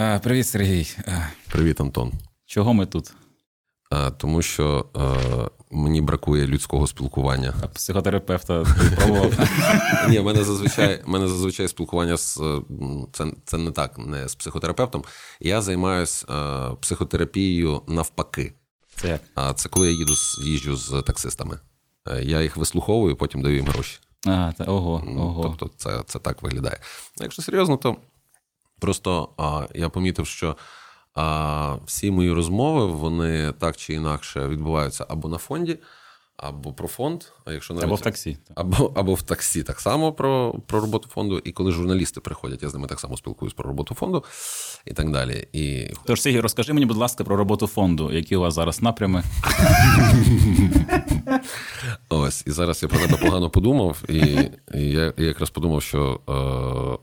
[0.00, 0.86] А, Привіт, Сергій.
[1.48, 2.12] Привіт, Антон.
[2.46, 3.12] Чого ми тут?
[3.90, 7.54] А, Тому що е, мені бракує людського спілкування.
[7.62, 8.64] А Психотерапевта
[8.96, 9.32] пробував?
[10.08, 12.40] Ні, в мене зазвичай мене зазвичай спілкування з
[13.12, 15.04] це це не так, не з психотерапевтом.
[15.40, 18.52] Я займаюся е, психотерапією навпаки.
[18.96, 19.20] Це як?
[19.34, 21.58] А це коли я їду їжджу з таксистами.
[22.08, 23.98] Е, я їх вислуховую, потім даю їм гроші.
[24.26, 25.42] А, та, ого, ого.
[25.42, 26.78] Тобто, це це так виглядає.
[27.20, 27.96] Якщо серйозно, то
[28.78, 30.56] просто а, я помітив, що
[31.14, 35.78] а, всі мої розмови вони так чи інакше відбуваються або на фонді,
[36.36, 37.24] або про фонд.
[37.44, 38.38] А якщо навіть, або в таксі.
[38.54, 41.38] Або або в таксі так само про про роботу фонду.
[41.38, 44.24] І коли журналісти приходять, я з ними так само спілкуюсь про роботу фонду
[44.84, 45.48] і так далі.
[45.52, 45.90] І...
[46.04, 49.22] Тож, Сергій, розкажи мені, будь ласка, про роботу фонду, які у вас зараз напрями.
[52.08, 54.16] Ось, і зараз я про тебе погано подумав, і,
[54.74, 56.32] і я, я якраз подумав, що е,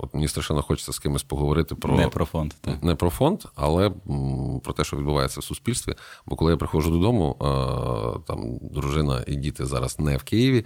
[0.03, 2.83] от мені страшенно хочеться з кимось поговорити про не про фонд, так.
[2.83, 5.95] не про фонд, але м, про те, що відбувається в суспільстві.
[6.25, 7.45] Бо коли я приходжу додому, е,
[8.27, 10.65] там дружина і діти зараз не в Києві.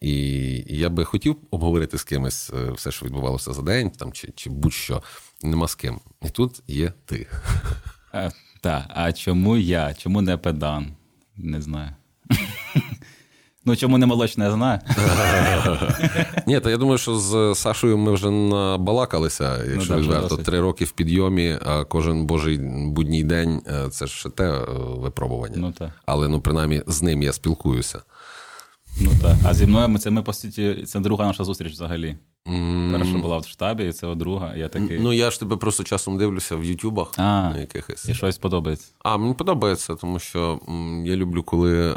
[0.00, 0.14] І
[0.78, 4.50] я би хотів обговорити з кимось е, все, що відбувалося за день, там чи чи
[4.50, 5.02] будь-що,
[5.42, 6.00] нема з ким.
[6.22, 7.26] І тут є ти.
[8.60, 9.94] Так, а чому я?
[9.94, 10.86] Чому не педан?
[11.36, 11.90] Не знаю.
[13.64, 14.80] Ну, чому не молочне, я знаю.
[16.46, 20.36] Ні, та я думаю, що з Сашою ми вже набалакалися, якщо ну, відверто.
[20.36, 25.54] Три роки в підйомі, а кожен божий будній день це ж те е, випробування.
[25.56, 25.90] Ну, так.
[26.06, 28.02] Але ну, принаймні, з ним я спілкуюся.
[29.00, 29.36] Ну так.
[29.44, 32.16] А зі мною це ми по суті, це друга наша зустріч взагалі.
[32.46, 32.98] Mm.
[32.98, 34.54] Перша була в штабі, і це друга.
[34.56, 34.98] Я такий...
[35.00, 38.08] Ну я ж тебе просто часом дивлюся в Ютубах а, якихось.
[38.08, 38.92] І щось подобається.
[38.98, 40.60] А мені подобається, тому що
[41.04, 41.96] я люблю, коли е,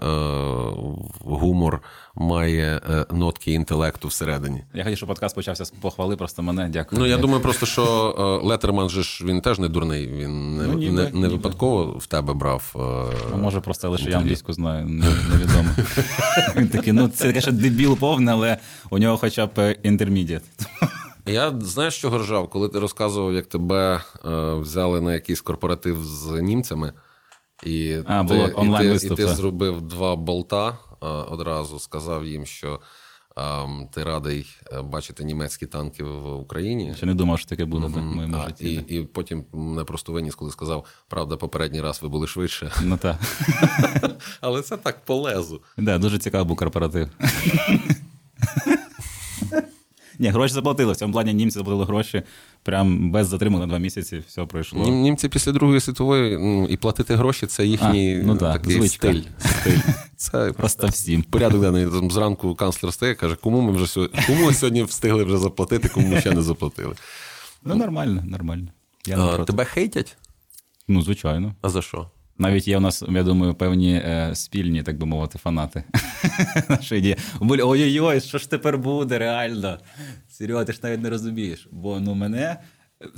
[1.19, 1.81] гумор
[2.15, 4.63] має е, нотки інтелекту всередині.
[4.73, 7.01] Я хотів, щоб подкаст почався з похвали, просто мене дякую.
[7.01, 10.07] Ну я думаю, просто що е, Летерман же ж він теж не дурний.
[10.07, 11.27] Він не, Ну, ніби, не, не ніби.
[11.27, 12.71] випадково в тебе брав.
[12.75, 15.69] е, Ну, може, просто лише я англійську знаю, не- невідомо.
[16.55, 18.57] Він такий, ну це що дебіл повний, але
[18.89, 20.43] у нього хоча б інтермідіат.
[21.25, 26.41] Я знаєш, що ржав, коли ти розказував, як тебе е, взяли на якийсь корпоратив з
[26.41, 26.93] німцями,
[27.65, 30.77] і, А, ти, було і, ти, і ти зробив два болта
[31.07, 32.79] одразу, сказав їм, що
[33.37, 33.41] е,
[33.93, 36.93] ти радий е, бачити німецькі танки в Україні.
[36.95, 38.73] Ще не думав, що таке буде так, в моєму А, житті.
[38.87, 42.71] і, і потім мене просто виніс, коли сказав, правда, попередній раз ви були швидше.
[42.83, 43.17] Ну так.
[44.41, 45.61] Але це так полезу.
[45.77, 47.09] Да, дуже цікавий був корпоратив.
[50.19, 50.93] Ні, гроші заплатили.
[50.93, 52.23] В цьому плані німці заплатили гроші
[52.63, 54.23] прям без затримок на два місяці.
[54.27, 54.83] Все пройшло.
[54.83, 58.73] Нім- Німці після Другої світової ну, і платити гроші це їхній А, ну так, такий
[58.77, 59.07] звичка.
[59.07, 59.21] стиль.
[59.39, 59.77] стиль.
[60.17, 61.23] Це Просто всім.
[61.23, 62.09] порядок денний.
[62.11, 66.07] Зранку канцлер стає, каже, кому ми вже сьогодні, кому ми сьогодні встигли вже заплатити, кому
[66.07, 66.95] ми ще не заплатили.
[67.63, 68.67] Ну, нормально, нормально.
[69.07, 70.17] Я А, тебе хейтять?
[70.87, 71.55] Ну, звичайно.
[71.61, 72.09] А за що?
[72.37, 75.83] Навіть є у нас, я думаю, певні е, спільні, так би мовити, фанати.
[76.69, 77.17] Нашої.
[77.39, 79.79] Буль, Ой-ой-ой, що ж тепер буде, реально?
[80.29, 81.67] Серйозно, ти ж навіть не розумієш.
[81.71, 82.57] Бо ну, мене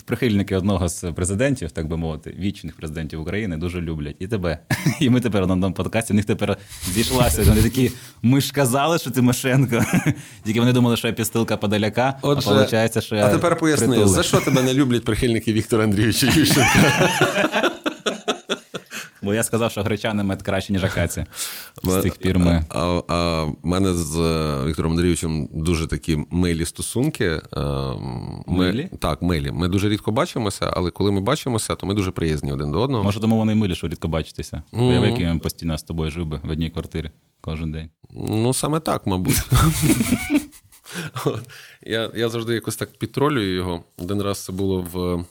[0.05, 4.15] прихильники одного з президентів, так би мовити, вічних президентів України дуже люблять.
[4.19, 4.59] І тебе.
[4.99, 6.57] І ми тепер на одному подкасті, в них тепер
[6.93, 7.43] зійшлася.
[7.43, 7.91] Вони такі,
[8.21, 9.85] ми ж казали, що Тимошенко.
[10.43, 14.07] Тільки вони думали, що я підстилка Подоляка, а виходить, що я а тепер поясни, притули.
[14.07, 17.71] за що тебе не люблять прихильники Віктора Андрійовича Ющенка?
[19.21, 21.25] Бо я сказав, що гречани мед краще, ніж акація.
[21.83, 22.65] З тих пір ми.
[22.69, 27.25] А, а в мене з е, Віктором Андрійовичем дуже такі милі стосунки.
[27.25, 27.41] Е,
[28.47, 28.89] Ми, Милі?
[28.99, 29.51] Так, милі.
[29.51, 33.03] Ми дуже рідко бачимося, але коли ми бачимося, то ми дуже приязні один до одного.
[33.03, 34.63] Може, тому вони милі, що рідко бачитеся.
[34.71, 37.11] Уяви, який він постійно з тобою жив би в одній квартирі
[37.41, 37.89] кожен день.
[38.11, 39.41] Ну, саме так, мабуть.
[41.85, 43.83] Я, я завжди якось так підтролюю його.
[43.97, 45.25] Один раз це було в.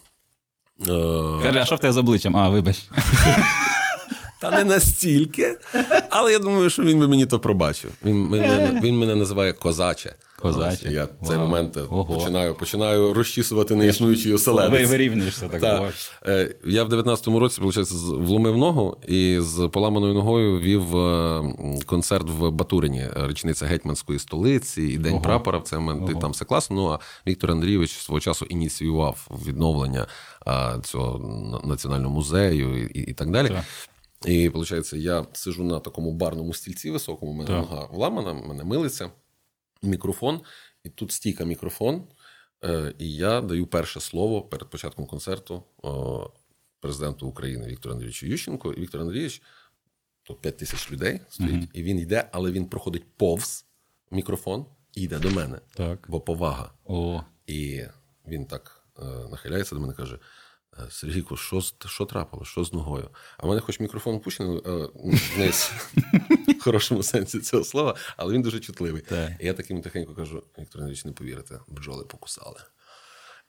[0.80, 2.36] Е, Каже, а що в тебе з обличчям?
[2.36, 2.84] А, вибач.
[4.40, 5.58] Та не настільки.
[6.10, 7.90] Але я думаю, що він би мені то пробачив.
[8.04, 10.14] Він, мене, він мене називає козаче.
[10.38, 10.92] Козаче.
[10.92, 12.04] Я в цей момент Ого.
[12.04, 14.90] починаю, починаю розчісувати неіснуючий Ви, оселедець.
[14.90, 15.60] вирівнюєшся так.
[15.60, 15.92] Так.
[16.26, 21.42] Е, Я в 19-му році, виходить, вломив ногу і з поламаною ногою вів е,
[21.86, 25.22] концерт в Батурині, е, річниця гетьманської столиці і День Ого.
[25.22, 25.60] прапора.
[25.60, 26.14] Це Ого.
[26.20, 26.76] там все класно.
[26.76, 30.06] Ну а Віктор Андрійович свого часу ініціював відновлення
[30.46, 31.18] е, цього
[31.64, 33.48] національного музею і, і так далі.
[33.48, 33.64] Так.
[34.24, 37.56] І виходить, я сижу на такому барному стільці високому, у мене Так.
[37.70, 39.10] нога вламана, в мене милиться,
[39.82, 40.40] мікрофон,
[40.84, 42.02] і тут стійка мікрофон.
[42.64, 45.62] Е, і я даю перше слово перед початком концерту
[46.80, 48.72] президенту України Віктору Андрійовичу Ющенку.
[48.72, 49.42] І Віктор Андрійович,
[50.22, 51.68] тут 5 тисяч людей стоїть, Мгм.
[51.72, 53.64] і він йде, але він проходить повз
[54.10, 55.60] мікрофон і йде до мене.
[55.74, 56.06] Так.
[56.08, 56.70] Бо повага.
[56.84, 57.82] О, І
[58.28, 60.18] він так е, нахиляється до мене каже: Е,
[60.90, 62.48] Сергійку, що, що трапилось?
[62.48, 63.10] Що з ногою?
[63.38, 64.88] А в мене хоч мікрофон опущений е,
[65.36, 65.72] вниз,
[66.58, 69.02] в хорошому сенсі цього слова, але він дуже чутливий.
[69.02, 69.30] Так.
[69.40, 72.60] І я таким тихенько кажу: Віктор Андрійович, не повірите, бджоли покусали.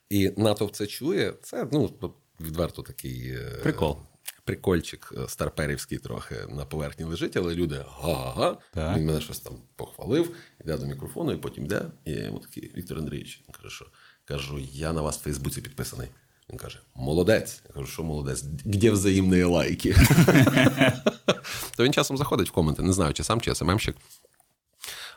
[0.10, 1.34] І натовп це чує.
[1.44, 3.98] Це ну, відверто такий е, Прикол.
[4.44, 8.58] Прикольчик е, старперівський трохи на поверхні лежить, але люди га-га.
[8.74, 8.98] Так.
[8.98, 11.86] Він мене щось там похвалив, йде до мікрофону, і потім йде.
[12.06, 13.44] І я йому такий Віктор Андрійович.
[13.52, 13.86] Каже, що
[14.26, 16.08] кажу, я на вас в Фейсбуці підписаний.
[16.50, 17.64] Він каже: молодець.
[17.68, 18.44] Я кажу, що молодець?
[18.66, 19.96] Де взаємні лайки?
[21.78, 23.96] То він часом заходить в коменти, не знаю, чи сам, чи СММщик.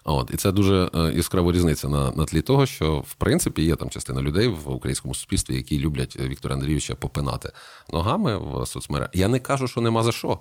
[0.05, 3.77] От, і це дуже е, яскрава різниця на, на тлі того, що в принципі є
[3.77, 7.53] там частина людей в українському суспільстві, які люблять Віктора Андрійовича попинати
[7.93, 9.11] ногами в соцмережах.
[9.15, 10.39] Я не кажу, що нема за що.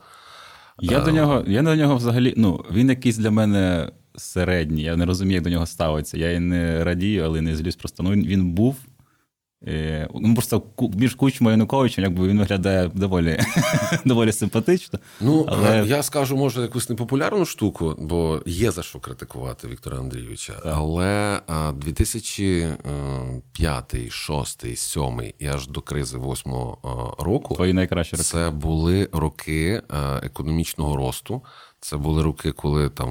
[0.82, 4.84] Я до нього, я до нього взагалі, ну, він якийсь для мене середній.
[4.84, 6.18] Я не розумію, як до нього ставиться.
[6.18, 7.76] Я і не радію, але не злюсь.
[7.76, 8.76] Просто ну, він був.
[9.68, 10.64] Е, ну, просто
[10.94, 13.40] між Кучмою Януковичем, якби він виглядає доволі,
[14.06, 15.00] доволі симпатично.
[15.22, 20.54] Ну, але я скажу, може, якусь непопулярну штуку, бо є за що критикувати Віктора Андрійовича.
[20.66, 26.52] Але а, 2005, 2006, 2007 і аж до кризи 2008
[27.20, 28.24] року твої найкращі роки.
[28.24, 29.82] це були роки е,
[30.24, 31.42] економічного росту.
[31.82, 33.10] Це були роки, коли там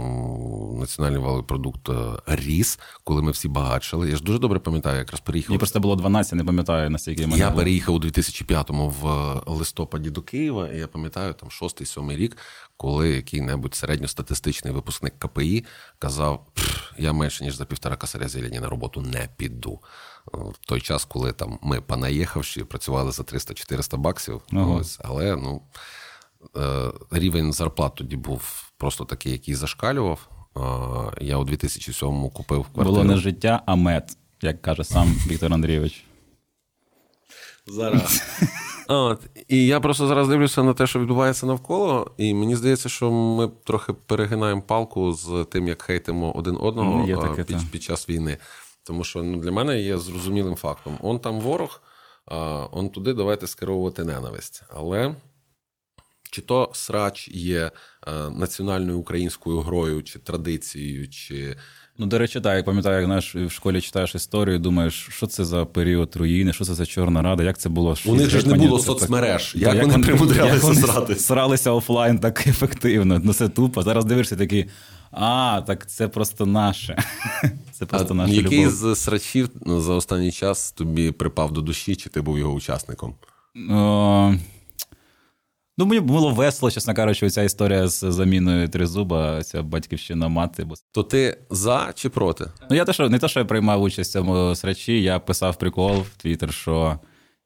[0.78, 1.94] національний валовий продукт е,
[2.26, 4.10] ріс, коли ми всі багатшали.
[4.10, 5.50] Я ж дуже добре пам'ятаю, якраз переїхав.
[5.50, 7.58] Мені просто було 12, не пам'ятаю, наскільки мене Я було.
[7.58, 12.36] переїхав у 2005-му в е, листопаді до Києва, і я пам'ятаю там шостий, сьомий рік,
[12.76, 15.64] коли який-небудь середньостатистичний випускник КПІ
[15.98, 19.80] казав: «Пф, я менше ніж за півтора косаря зелені на роботу не піду.
[20.34, 24.64] Е, В той час, коли там ми понаїхавши, працювали за 300-400 баксів, Ага.
[24.66, 25.62] ось, але ну.
[26.56, 30.28] Е, Рівень зарплат тоді був просто такий, який зашкалював.
[30.56, 30.60] Е,
[31.24, 32.90] Я у 2007-му купив квартиру.
[32.90, 36.04] Було не життя, а мед, як каже сам Віктор Андрійович.
[37.66, 38.22] Зараз.
[38.90, 43.10] От, і я просто зараз дивлюся на те, що відбувається навколо, і мені здається, що
[43.10, 47.82] ми трохи перегинаємо палку з тим, як хейтимо один одного Ну, є таке, під, під
[47.82, 48.38] час війни.
[48.84, 51.82] Тому що ну, для мене є зрозумілим фактом: он там ворог,
[52.26, 54.62] а он туди давайте скеровувати ненависть.
[54.68, 55.14] Але
[56.30, 57.70] чи то срач є
[58.06, 61.56] е, національною українською грою, чи традицією, чи
[62.00, 65.44] Ну, до речі, так, я пам'ятаю, як знаєш, в школі читаєш історію, думаєш, що це
[65.44, 67.96] за період руїни, що це за Чорна Рада, як це було?
[68.06, 69.54] У них ж не було це так- соцмереж.
[69.56, 71.26] Як вони примудрялися як сратись?
[71.26, 73.20] Сралися офлайн так ефективно.
[73.24, 73.82] Ну це тупо.
[73.82, 74.66] Зараз дивишся такий,
[75.10, 77.02] а, так це просто наше.
[77.72, 78.72] Це просто а, наша який любов.
[78.72, 83.14] з срачів ну, за останній час тобі припав до душі, чи ти був його учасником?
[83.70, 84.34] О,
[85.78, 90.66] Ну, мені було весело, чесно кажучи, ця історія з заміною тризуба, ця батьківщина мати.
[90.92, 92.44] То ти за чи проти?
[92.70, 95.56] Ну, я те, що не те, що я приймав участь в цьому срачі, я писав
[95.56, 96.98] прикол в Твіттер, що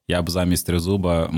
[0.07, 1.29] я б замість тризуба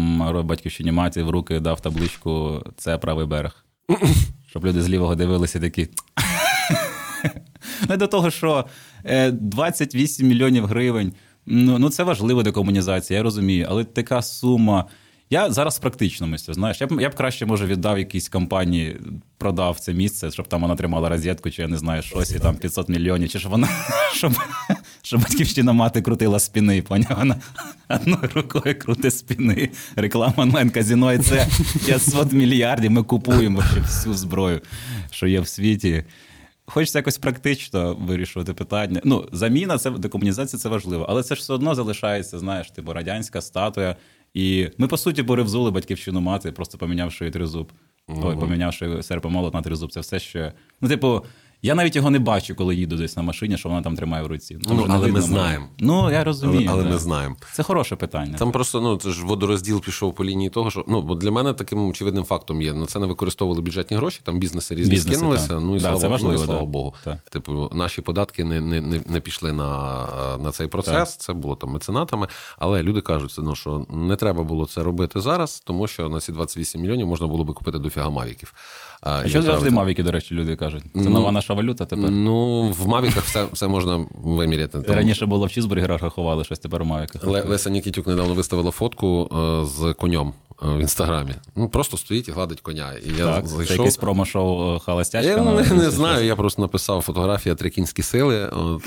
[0.45, 3.65] батьківщині маті в руки дав табличку Це правий берег.
[4.49, 5.87] Щоб люди з лівого дивилися такі.
[7.89, 8.65] Ну, до того, що
[9.03, 11.13] е, 28 мільйонів гривень.
[11.45, 14.85] Ну, ну це важливо декомунізація, я розумію, але така сума.
[15.29, 18.97] Я зараз практично мислю, знаєш, я б, я б краще, може, віддав якійсь компанії,
[19.37, 22.55] продав це місце, щоб там вона тримала розетку, чи я не знаю, щось, і там
[22.55, 23.67] 500 мільйонів, чи щоб вона,
[24.13, 24.33] щоб,
[25.01, 27.17] щоб батьківщина мати крутила спіни, поняв?
[27.17, 27.35] Вона
[27.89, 29.69] одною рукою крути спіни.
[29.95, 31.47] Реклама онлайн казіно, і це
[31.85, 32.91] 500 мільярдів.
[32.91, 34.61] Ми купуємо ще всю зброю,
[35.11, 36.03] що є в світі.
[36.65, 39.01] Хочеться якось практично вирішувати питання.
[39.03, 43.41] Ну, заміна це декомунізація це важливо, але це ж все одно залишається, знаєш, типу радянська
[43.41, 43.95] статуя.
[44.35, 47.71] І ми, по суті, перевзули батьківщину мати, просто помінявши її тризуб.
[48.07, 49.91] Ой, помінявши серпомолот на тризуб.
[49.91, 50.53] Це все ще.
[50.81, 51.25] Ну, типу,
[51.65, 54.27] я навіть його не бачу, коли їду десь на машині, що вона там тримає в
[54.27, 54.55] руці.
[54.55, 55.65] Там Ну, але ми знаємо.
[55.79, 56.69] Ну, я розумію.
[56.71, 56.89] але да.
[56.89, 57.35] ми знаємо.
[57.53, 58.37] Це хороше питання.
[58.37, 61.53] Там просто ну це ж водорозділ пішов по лінії того, що ну бо для мене
[61.53, 62.73] таким очевидним фактом є.
[62.73, 65.47] На це не використовували бюджетні гроші, там бізнеси різні Бізнеси, скинулися.
[65.47, 65.59] так.
[65.61, 66.67] Ну і Да, слава, це важливо, ну, і слава да.
[66.67, 66.93] Богу.
[67.03, 67.17] Так.
[67.29, 70.07] Типу, наші податки не, не, не, не пішли на,
[70.37, 71.15] на цей процес.
[71.15, 72.27] Це було там меценатами.
[72.57, 76.31] Але люди кажуть, ну, що не треба було це робити зараз, тому що на ці
[76.31, 78.53] 28 мільйонів можна було би купити дофіга мавіків.
[79.07, 80.83] А і що завжди мавіки, до речі, люди кажуть?
[80.83, 82.11] Це Ну, нова наша валюта тепер.
[82.11, 84.81] Ну, в мавіках все, все можна виміряти.
[84.81, 87.23] Там- Раніше було в чізбургерах рахували щось тепер у мавіках.
[87.23, 89.29] Ле- Леся Нікітюк недавно виставила фотку
[89.63, 90.33] е, з конем
[90.63, 91.31] е, в інстаграмі.
[91.55, 92.93] Ну, просто стоїть і гладить коня.
[93.05, 93.67] І я Так, зайшов.
[93.67, 95.29] це якесь промо-шоу холостячка.
[95.31, 98.45] Я не, не знаю, я просто написав фотографія три кінські сили.
[98.47, 98.81] От,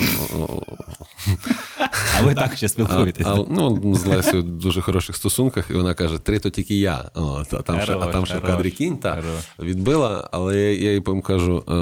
[2.19, 3.27] А ви так ще спілкуєтесь.
[3.27, 7.11] а, ну, з Лесею в дуже хороших стосунках, і вона каже: три то тільки я.
[7.15, 9.23] О, та, там ще, а там ще в кадрі кінь та,
[9.59, 11.73] відбила, але я, їй потім кажу: е,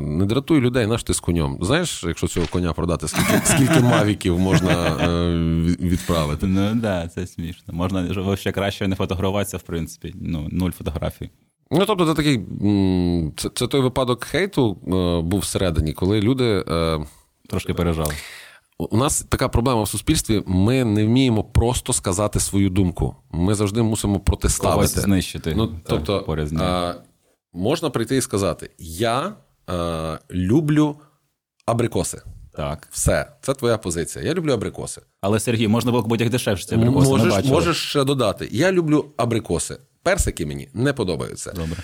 [0.00, 1.58] не дратуй людей, наш ти з конем.
[1.60, 5.34] Знаєш, якщо цього коня продати, скільки, скільки мавіків можна е,
[5.80, 6.46] відправити?
[6.46, 7.74] Ну так, да, це смішно.
[7.74, 10.14] Можна ще краще не фотографуватися, в принципі.
[10.20, 11.30] Ну, нуль фотографій.
[11.70, 12.40] Ну, тобто, це такий
[13.36, 16.64] це, це той випадок хейту е, був всередині, коли люди.
[16.68, 16.98] Е,
[17.48, 18.12] Трошки пережав.
[18.78, 20.42] У нас така проблема в суспільстві.
[20.46, 23.16] Ми не вміємо просто сказати свою думку.
[23.30, 24.74] Ми завжди мусимо протиставити.
[24.74, 25.54] Когось знищити.
[25.56, 26.94] Ну, тобто, поряд а,
[27.52, 29.34] можна прийти і сказати: Я
[29.66, 30.96] а, люблю
[31.66, 32.22] абрикоси.
[32.56, 32.88] Так.
[32.90, 34.24] Все, це твоя позиція.
[34.24, 35.02] Я люблю абрикоси.
[35.20, 39.76] Але Сергій, можна було будь-як дешевше ці абрикоси, можеш, можеш ще додати: Я люблю абрикоси.
[40.02, 41.52] Персики мені не подобаються.
[41.52, 41.76] Добре.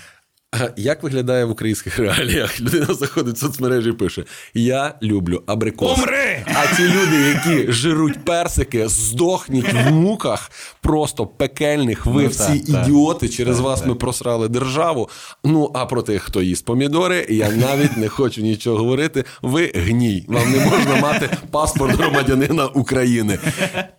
[0.53, 2.61] А Як виглядає в українських реаліях?
[2.61, 5.95] Людина заходить в соцмережі і пише: Я люблю абрикоси.
[6.01, 6.45] Помри!
[6.45, 12.05] А ті люди, які жируть персики, здохніть в муках просто пекельних.
[12.05, 12.87] Ви Ну, всі так, так.
[12.87, 13.29] ідіоти.
[13.29, 13.89] Через Так, вас так.
[13.89, 15.09] ми просрали державу.
[15.43, 19.23] Ну а про тих, хто їсть помідори, я навіть не хочу нічого говорити.
[19.41, 20.25] Ви гній.
[20.27, 23.39] Вам не можна мати паспорт громадянина України.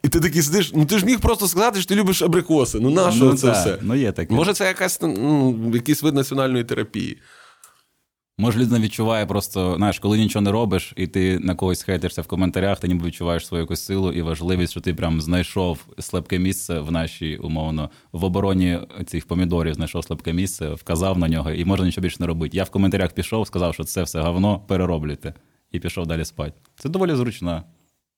[0.02, 0.72] І ти такий сидиш.
[0.74, 2.78] Ну ти ж міг просто сказати, що ти любиш абрикоси.
[2.80, 3.78] Ну на що Ну, це так, все?
[3.82, 4.34] ну, є таке.
[4.34, 7.18] Може, це якась ну, якийсь вид національної терапії.
[8.38, 12.26] Може, людина відчуває просто, знаєш, коли нічого не робиш, і ти на когось хейтишся в
[12.26, 16.80] коментарях, ти ніби відчуваєш свою якусь силу і важливість, що ти прям знайшов слабке місце
[16.80, 21.86] в нашій, умовно, в обороні цих помідорів знайшов слабке місце, вказав на нього, і можна
[21.86, 22.56] нічого більше не робити.
[22.56, 25.34] Я в коментарях пішов, сказав, що це все говно, перероблюйте.
[25.72, 26.52] І пішов далі спати.
[26.76, 27.62] Це доволі зручна,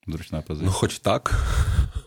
[0.06, 0.70] зручна позиція.
[0.70, 1.34] Ну, хоч так.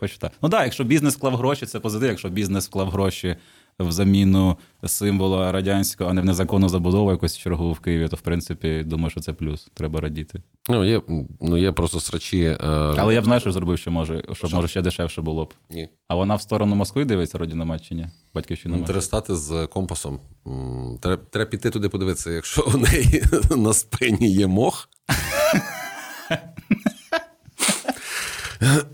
[0.00, 0.32] Хоч так.
[0.42, 2.08] Ну так, якщо бізнес вклав гроші, це позитив.
[2.08, 3.36] Якщо бізнес вклав гроші
[3.78, 4.56] в заміну
[4.86, 9.10] символа радянського, а не в незаконну забудову якусь чергову в Києві, то в принципі думаю,
[9.10, 9.68] що це плюс.
[9.74, 10.42] Треба радіти.
[10.68, 11.02] Ну, є,
[11.40, 12.42] ну, є просто срачі.
[12.42, 12.56] Е...
[12.96, 15.54] Але я б знаєш, що зробив, що може, щоб може ще дешевше було б.
[15.70, 15.88] Ні.
[16.08, 18.06] А вона в сторону Москви дивиться, родина мать чи?
[18.34, 18.86] Батьківщина мать?
[18.86, 20.20] Треба стати з компасом.
[21.00, 23.22] Треба, треба піти туди подивитися, якщо у неї
[23.56, 24.88] на спині є мох.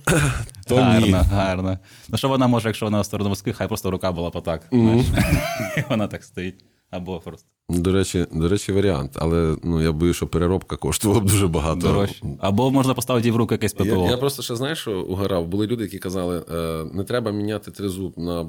[0.69, 1.13] То гарно, ні.
[1.13, 1.79] гарно.
[2.09, 4.63] Ну що вона може, якщо вона в сторону Москви, хай просто рука була потак.
[4.73, 5.07] знаєш.
[5.77, 6.65] І вона так стоїть.
[6.91, 9.13] Або просто До речі, до речі, варіант.
[9.15, 11.81] Але ну, я боюсь, що переробка коштувала б дуже багато.
[11.81, 12.25] дорожче.
[12.41, 13.85] Або можна поставити їй в руки якесь ППО.
[13.85, 15.47] Я, я просто ще знаєш, що угорав.
[15.47, 18.47] Були люди, які казали, е, не треба міняти тризуб на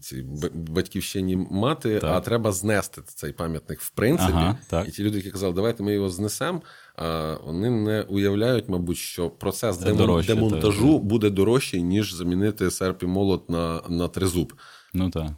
[0.00, 2.10] цій батьківщині мати, Так.
[2.10, 4.32] а треба знести цей пам'ятник в принципі.
[4.34, 4.88] Ага, так.
[4.88, 6.62] І ті люди, які казали, давайте ми його знесемо.
[6.96, 12.70] А вони не уявляють, мабуть, що процес Це демон- дорожче, демонтажу буде дорожчий, ніж замінити
[12.70, 14.52] серп і молот на, на тризуб.
[14.94, 15.30] Ну так.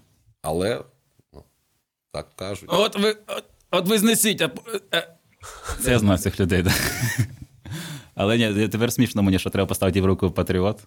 [0.43, 0.85] Але
[1.33, 1.43] ну,
[2.13, 2.69] так кажуть.
[2.73, 4.43] От ви, от, от ви знесіть.
[4.43, 4.51] А...
[4.95, 5.17] е.
[5.81, 6.75] Це я знаю цих людей, так.
[8.15, 10.85] Але ні, тепер смішно мені, що треба поставити в руку патріот.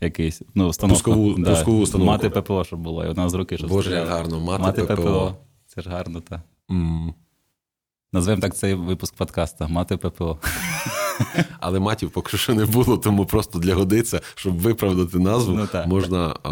[0.00, 1.10] Якийсь, ну, установку.
[1.10, 2.12] Пускову- пускову установку.
[2.12, 5.36] Мати ППО, щоб було, і одна з руки, щоб Боже, як гарно, мати ППО.
[5.66, 6.40] Це ж гарно, так.
[6.70, 7.14] М.
[8.16, 10.38] Назвемо так цей випуск подкаста Мати ППО.
[11.60, 15.86] Але матів поки що не було, тому просто для годиться, щоб виправдати назву, Ну, так.
[15.86, 16.50] можна, а,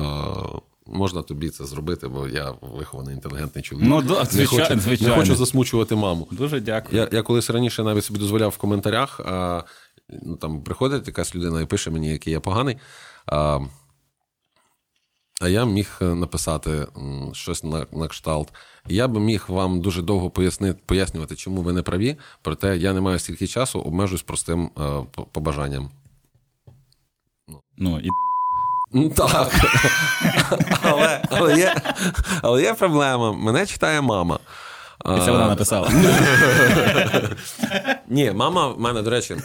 [0.87, 3.89] можна тобі це зробити, бо я вихований інтелігентний чоловік.
[3.89, 5.15] Ну, да, не, звичайно, хочу, звичайно.
[5.15, 6.29] не хочу засмучувати маму.
[6.31, 7.03] Дуже дякую.
[7.03, 9.63] Я, я колись раніше навіть собі дозволяв в коментарях, а,
[10.23, 12.77] ну, там приходить якась людина і пише мені, який я поганий.
[13.27, 13.61] А,
[15.41, 16.87] а я міг написати
[17.33, 18.53] щось на, на кшталт.
[18.89, 23.01] Я би міг вам дуже довго пояснити, пояснювати, чому ви не праві, проте я не
[23.01, 25.91] маю стільки часу, обмежуюсь простим е, побажанням.
[27.79, 28.09] Ну, і...
[28.93, 29.51] Ну, Так.
[30.83, 31.75] але, але, є,
[32.43, 33.33] але є проблема.
[33.33, 34.39] Мене читає мама.
[35.05, 35.91] і це вона написала.
[38.09, 39.37] Ні, мама в мене, до речі,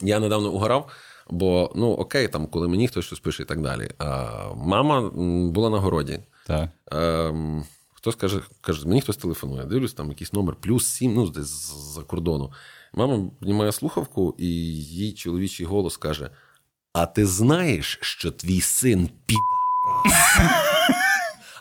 [0.00, 0.90] я недавно угорав,
[1.30, 3.90] бо ну окей, там, коли мені хтось щось пише і так далі.
[3.98, 5.10] А, мама
[5.50, 6.20] була на городі.
[6.46, 6.68] Так.
[6.92, 11.46] Ем, хтось каже, каже, мені хтось телефонує, дивлюсь, там якийсь номер плюс сім, ну, десь
[11.46, 12.52] з-за кордону.
[12.94, 14.46] Мама знімає слухавку, і
[14.84, 16.30] їй чоловічий голос каже:
[16.92, 19.34] А ти знаєш, що твій син пі.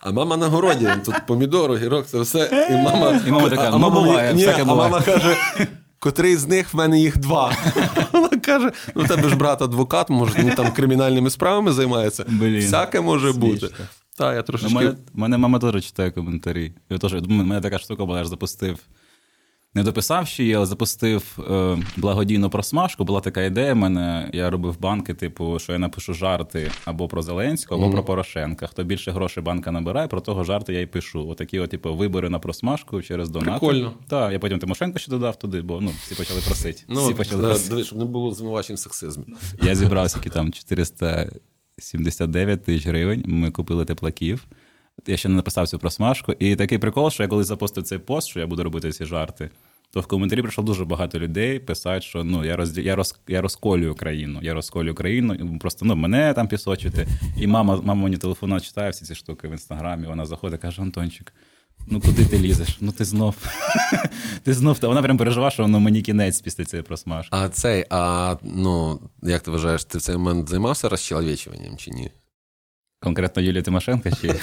[0.01, 2.67] А мама на городі, тут помідор, огірок, це все.
[2.71, 4.89] І мама, І мама така, а, «Ну, мама буває, ні, а буває».
[4.91, 5.37] мама каже.
[5.99, 7.57] Котрий з них в мене їх два.
[8.11, 12.25] Вона каже: ну, тебе ж брат адвокат, може, він там кримінальними справами займається.
[12.27, 13.69] Блін, Всяке може бути.
[14.17, 16.73] Та, я я У мене, мене мама теж читає коментарі.
[16.89, 18.79] Я теж, у мене така штука була, я ж запустив.
[19.77, 23.03] Не дописав ще, але запустив е, благодійну просмажку.
[23.03, 23.73] Була така ідея.
[23.73, 27.93] в мене я робив банки, типу, що я напишу жарти або про Зеленського, або mm-hmm.
[27.93, 28.67] про Порошенка.
[28.67, 31.29] Хто більше грошей банка набирає, про того жарти я й пишу.
[31.29, 33.49] Отакі, от, типу, вибори на просмажку через донат.
[33.49, 33.93] Прикольно.
[34.07, 36.83] Так, я потім Тимошенко ще додав туди, бо ну всі почали просити.
[36.87, 37.83] Ну, всі почали да, просити.
[37.83, 39.23] Щоб не було звинувачень в сексизмі.
[39.61, 43.23] Я зібрав скільки там 479 тисяч гривень.
[43.25, 44.47] Ми купили теплаків.
[45.07, 46.33] Я ще не написав цю просмажку.
[46.39, 49.49] І такий прикол, що я коли запустив цей пост, що я буду робити ці жарти,
[49.91, 53.41] то в коментарі прийшло дуже багато людей писати, що ну я роз, я, роз, я
[53.41, 54.39] розколюю країну.
[54.41, 55.57] Я розколюю країну.
[55.59, 57.07] Просто ну мене там пісочити.
[57.37, 60.07] І мама мама мені телефона читає всі ці штуки в інстаграмі.
[60.07, 61.33] Вона заходить, каже: Антончик.
[61.89, 62.77] Ну, куди ти лізеш?
[62.81, 63.35] Ну, ти знов.
[64.43, 64.77] ти знов.
[64.81, 67.37] Вона прям переживає, що воно мені кінець після цієї просмажки.
[67.37, 72.11] А цей, а ну, як ти вважаєш, ти в цей момент займався розчеловічуванням чи ні?
[72.99, 74.27] Конкретно Юлія Тимошенко чи.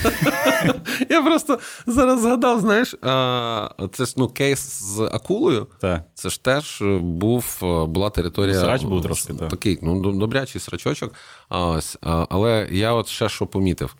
[1.10, 2.94] Я просто зараз згадав, знаєш,
[3.92, 5.66] це ж ну, кейс з акулою.
[5.80, 6.04] Так.
[6.14, 7.58] Це ж теж був,
[7.88, 8.60] була територія.
[8.60, 9.48] Срач був трошки, так.
[9.48, 11.14] Такий, ну, добрячий срачочок.
[11.48, 13.96] А, ось, але я от ще що помітив.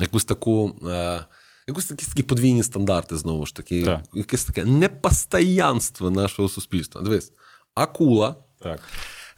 [0.00, 0.76] Якусь таку.
[0.86, 1.20] А,
[1.66, 4.00] такі такі подвійні стандарти, знову ж таки, так.
[4.14, 7.02] якесь таке непостоянство нашого суспільства.
[7.02, 7.32] Дивись,
[7.74, 8.80] акула так.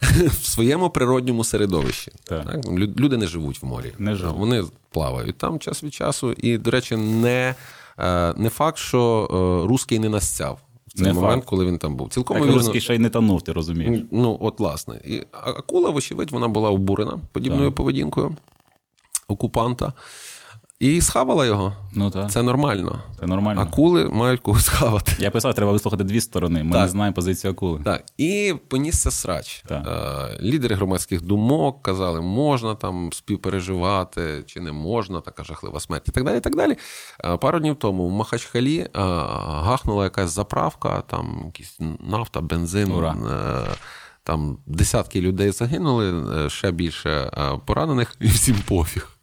[0.27, 2.11] в своєму природньому середовищі.
[2.23, 2.45] Так.
[2.45, 2.65] Так?
[2.99, 3.93] Люди не живуть в морі.
[3.99, 4.37] Не живуть.
[4.37, 6.31] Вони плавають там час від часу.
[6.31, 7.55] І, до речі, не
[8.35, 9.27] не факт, що
[9.69, 11.47] русський не настяв в цей не момент, факт.
[11.47, 12.09] коли він там був.
[12.09, 14.01] Цілком так, русський ще й не тонув, ти розумієш.
[14.11, 15.01] Ну, от, власне.
[15.05, 17.75] І акула, вочевидь, вона була обурена подібною так.
[17.75, 18.35] поведінкою
[19.27, 19.93] окупанта.
[20.85, 21.73] І схавала його.
[21.93, 22.31] Ну так.
[22.31, 22.99] Це нормально.
[23.19, 23.61] Це нормально.
[23.61, 25.11] Акули мають когось схавати.
[25.19, 26.63] Я писав, треба вислухати дві сторони.
[26.63, 26.81] Ми так.
[26.81, 27.81] не знаємо позицію акули.
[27.83, 28.03] Так.
[28.17, 29.63] І понісся срач.
[29.67, 29.87] Так.
[29.87, 36.11] Е, лідери громадських думок казали, можна там співпереживати, чи не можна, така жахлива смерть, і
[36.11, 36.37] так далі.
[36.37, 36.77] І так далі.
[37.25, 42.91] Е, пару днів тому в Махачхалі е, гахнула якась заправка, там якісь нафта, бензин.
[42.91, 43.15] Ура.
[44.23, 47.31] Там десятки людей загинули, ще більше
[47.65, 49.14] поранених, і всім пофіг.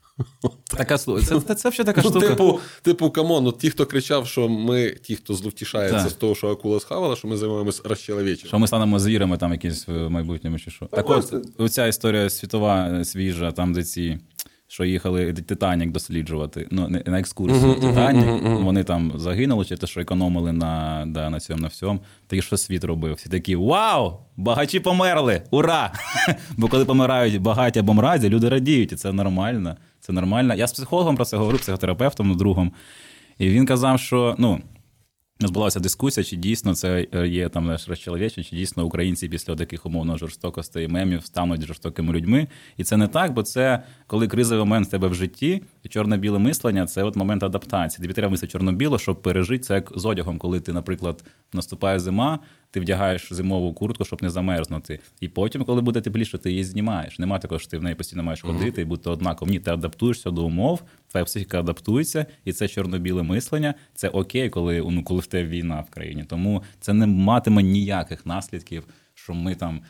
[0.77, 2.29] Така це, це, це ще така ну, штука.
[2.29, 6.11] Типу, типу, come on, от ті, хто кричав, що ми, ті, хто зловтішається Так.
[6.11, 8.49] з того, що акула схавала, що ми займаємось розчеловіченням.
[8.49, 10.87] Що ми станемо звірами там якісь в майбутньому чи що.
[10.87, 14.19] Так от, оця історія світова, свіжа, там, де ці.
[14.67, 17.75] Що їхали Титанік досліджувати, ну не на екскурсію.
[17.75, 22.01] Титанік, вони там загинули, чи те, що економили на да, на цьому на всьому.
[22.27, 23.15] Такі, що світ робив.
[23.15, 24.13] Всі такі вау!
[24.37, 25.43] Багачі померли!
[25.51, 25.93] Ура!
[26.57, 29.77] Бо коли помирають багаті або мразі, люди радіють, і це нормально.
[30.05, 30.55] Це нормально.
[30.55, 32.73] Я з психологом про це говорю, психотерапевтом, другом.
[33.39, 34.61] І він казав, що ну.
[35.49, 40.19] Збулася дискусія, чи дійсно це є там наш розчеловічення, чи дійсно українці після таких умовно
[40.19, 42.49] жорстокостей мемів стануть жорстокими людьми.
[42.77, 46.87] І це не так, бо це коли кризовий момент в тебе в житті, чорно-біле мислення
[46.87, 48.03] це от момент адаптації.
[48.03, 52.39] Тобі треба мислити чорно-біло, щоб пережити це як з одягом, коли ти, наприклад, наступає зима,
[52.71, 55.01] ти вдягаєш зимову куртку, щоб не замерзнути.
[55.21, 57.19] І потім, коли буде тепліше, ти її знімаєш.
[57.19, 59.51] Нема такого, що ти в неї постійно маєш ходити і бути однаково.
[59.51, 63.75] Ні, ти адаптуєшся до умов, твоя психіка адаптується, і це чорно-біле мислення.
[63.95, 66.25] Це окей, коли ну, коли в війна в країні.
[66.25, 69.81] Тому це не матиме ніяких наслідків, що ми там.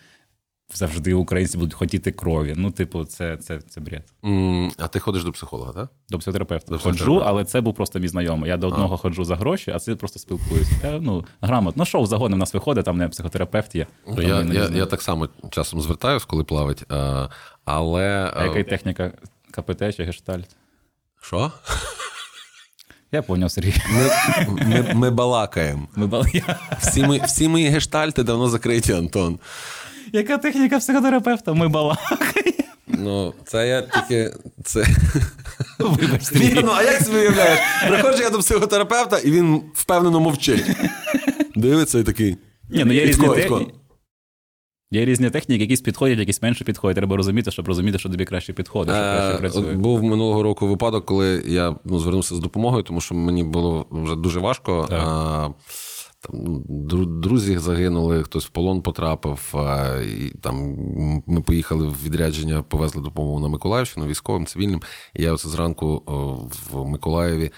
[0.74, 2.54] Завжди українці будуть хотіти крові.
[2.56, 4.12] Ну, типу, це це, це бред.
[4.22, 5.90] Mm, а ти ходиш до психолога, так?
[6.08, 6.72] До психотерапевта.
[6.72, 8.50] До ходжу, але це був просто мій знайомий.
[8.50, 8.96] Я до одного а.
[8.96, 10.72] ходжу за гроші, а це просто спілкуюся.
[10.84, 11.80] Я, ну, грамотно.
[11.80, 13.86] Ну, шоу загони в нас виходить, там не психотерапевт є.
[14.06, 16.84] Я я, я, я так само часом звертаюсь, коли плавить.
[16.88, 17.28] А,
[17.64, 18.32] але...
[18.36, 19.12] А яка техніка
[19.50, 20.56] КПТ чи гештальт?
[21.20, 21.52] Що?
[23.12, 23.74] Я поняв, Сергій.
[23.90, 24.10] Ми
[24.66, 25.88] ми, ми балакаємо.
[25.96, 26.24] Ми бал...
[26.80, 29.38] Всі, ми, всі мої гештальти давно закриті, Антон.
[30.12, 31.52] Яка техніка психотерапевта?
[31.52, 32.52] Ми балакаємо.
[32.86, 34.34] Ну, це я тільки.
[34.64, 34.86] це...
[35.78, 36.38] Вибачте.
[36.38, 37.58] Вірно, а як собі уявляєш?
[37.88, 40.64] Приходжу я до психотерапевта, і він впевнено мовчить.
[41.56, 42.36] Дивиться і такий.
[42.70, 43.28] Ні, ну є різні.
[44.92, 46.96] Є різні техніки, якісь підходять, якісь менше підходять.
[46.96, 49.72] Треба розуміти, щоб розуміти, що тобі краще підходить, що краще працює.
[49.72, 54.16] Був минулого року випадок, коли я ну, звернувся з допомогою, тому що мені було вже
[54.16, 54.88] дуже важко.
[54.90, 55.48] А,
[56.20, 56.62] там
[57.22, 59.54] Друзі загинули, хтось в полон потрапив.
[60.16, 60.76] і там
[61.26, 64.82] Ми поїхали в відрядження, повезли допомогу на Миколаївщину, військовим, цивільним.
[65.14, 66.02] І я оце зранку
[66.72, 67.50] в Миколаєві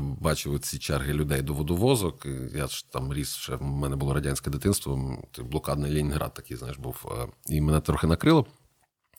[0.00, 2.26] бачив ці черги людей до водовозок.
[2.54, 7.26] Я ж там ріс, ще в мене було радянське дитинство, блокадний Ленінград такий, знаєш, був.
[7.46, 8.46] І мене трохи накрило.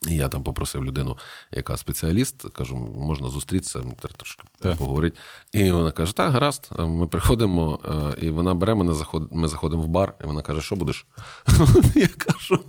[0.08, 1.18] І я там попросив людину,
[1.52, 3.84] яка спеціаліст, кажу, можна зустрітися,
[4.18, 4.78] трошки так.
[4.78, 5.18] поговорити.
[5.52, 7.80] І вона каже: так, гаразд, ми приходимо,
[8.22, 8.94] і вона бере мене,
[9.32, 11.06] ми заходимо в бар, і вона каже, що будеш?
[11.96, 12.60] Я кажу.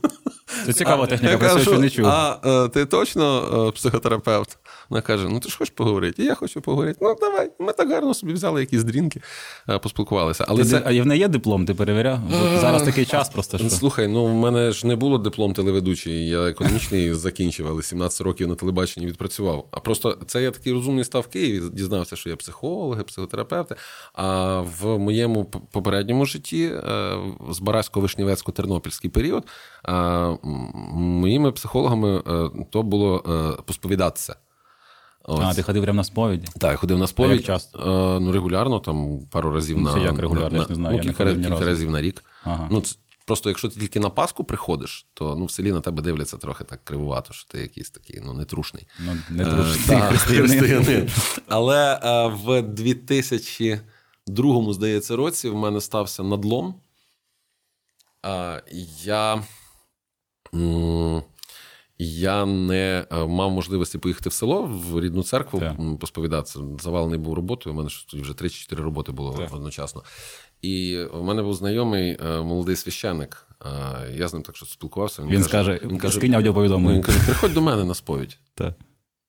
[0.67, 2.07] Це цікава техніка, Я про ще не чув.
[2.07, 4.59] А е, ти точно е, психотерапевт?
[4.89, 6.23] Вона каже: ну ти ж хочеш поговорити?
[6.23, 6.99] І я хочу поговорити.
[7.03, 7.51] Ну давай.
[7.59, 9.21] Ми так гарно собі взяли якісь дрінки,
[9.69, 10.45] е, поспілкувалися.
[10.49, 12.19] Але Ти, це А в неї є диплом, ти перевіряв?
[12.61, 13.71] Зараз такий час просто що.
[13.71, 16.29] Слухай, ну в мене ж не було диплом телеведучий.
[16.29, 19.69] Я економічний закінчив, але 17 років на телебаченні відпрацював.
[19.71, 21.63] А просто це я такий розумний став в Києві.
[21.73, 23.77] Дізнався, що є психологи, психотерапевти.
[24.13, 27.19] А в моєму попередньому житті, е,
[27.51, 29.45] з Барасько-Вишнівецько-Тернопільський період,
[29.89, 29.93] е,
[30.95, 34.37] моїми психологами е, то було е, посповідатися.
[35.29, 35.41] Ось.
[35.45, 36.49] А, ти ходив прямо на сповіді?
[36.59, 37.31] Так, я ходив на сповідь.
[37.31, 37.79] А як часто?
[37.79, 40.59] Е, ну, регулярно, там пару разів Ну, на як регулярно?
[40.59, 42.25] на, Я не знаю, Ну, я не кілька, разів на рік.
[42.45, 42.69] Ага.
[42.71, 42.83] Ну,
[43.27, 46.65] просто якщо ти тільки на Пасху приходиш, то ну, в селі на тебе дивляться трохи
[46.65, 48.87] так кривувато, що ти якийсь такий ну, нетрушний.
[49.01, 49.47] Ну, не Е,
[50.17, 51.11] християнин.
[51.49, 56.75] Але е, в 2002, здається, році в мене стався надлом.
[58.27, 58.63] Е,
[59.05, 59.43] я.
[60.55, 61.23] м,
[61.99, 65.77] Я не е, мав можливості поїхати в село в рідну церкву Так.
[66.01, 66.61] посповідатися.
[66.81, 67.75] Завалений був роботою.
[67.75, 69.55] У мене ж тоді вже 3 чи 4 роботи було Так.
[69.55, 70.03] одночасно.
[70.63, 73.47] І в мене був знайомий е, молодий священник.
[73.67, 73.69] Е,
[74.15, 75.23] Я з ним так що спілкувався.
[75.23, 75.81] Він скаже,
[76.11, 76.95] скинь аудіоповідомлення.
[76.95, 78.39] він каже: приходь до мене на сповідь.
[78.55, 78.75] Так.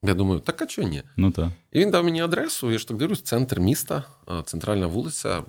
[0.03, 1.03] Я думаю, так а чого ні?
[1.17, 1.47] Ну так.
[1.71, 4.03] І він дав мені адресу, я ж так дивлюсь, центр міста,
[4.45, 5.43] центральна вулиця.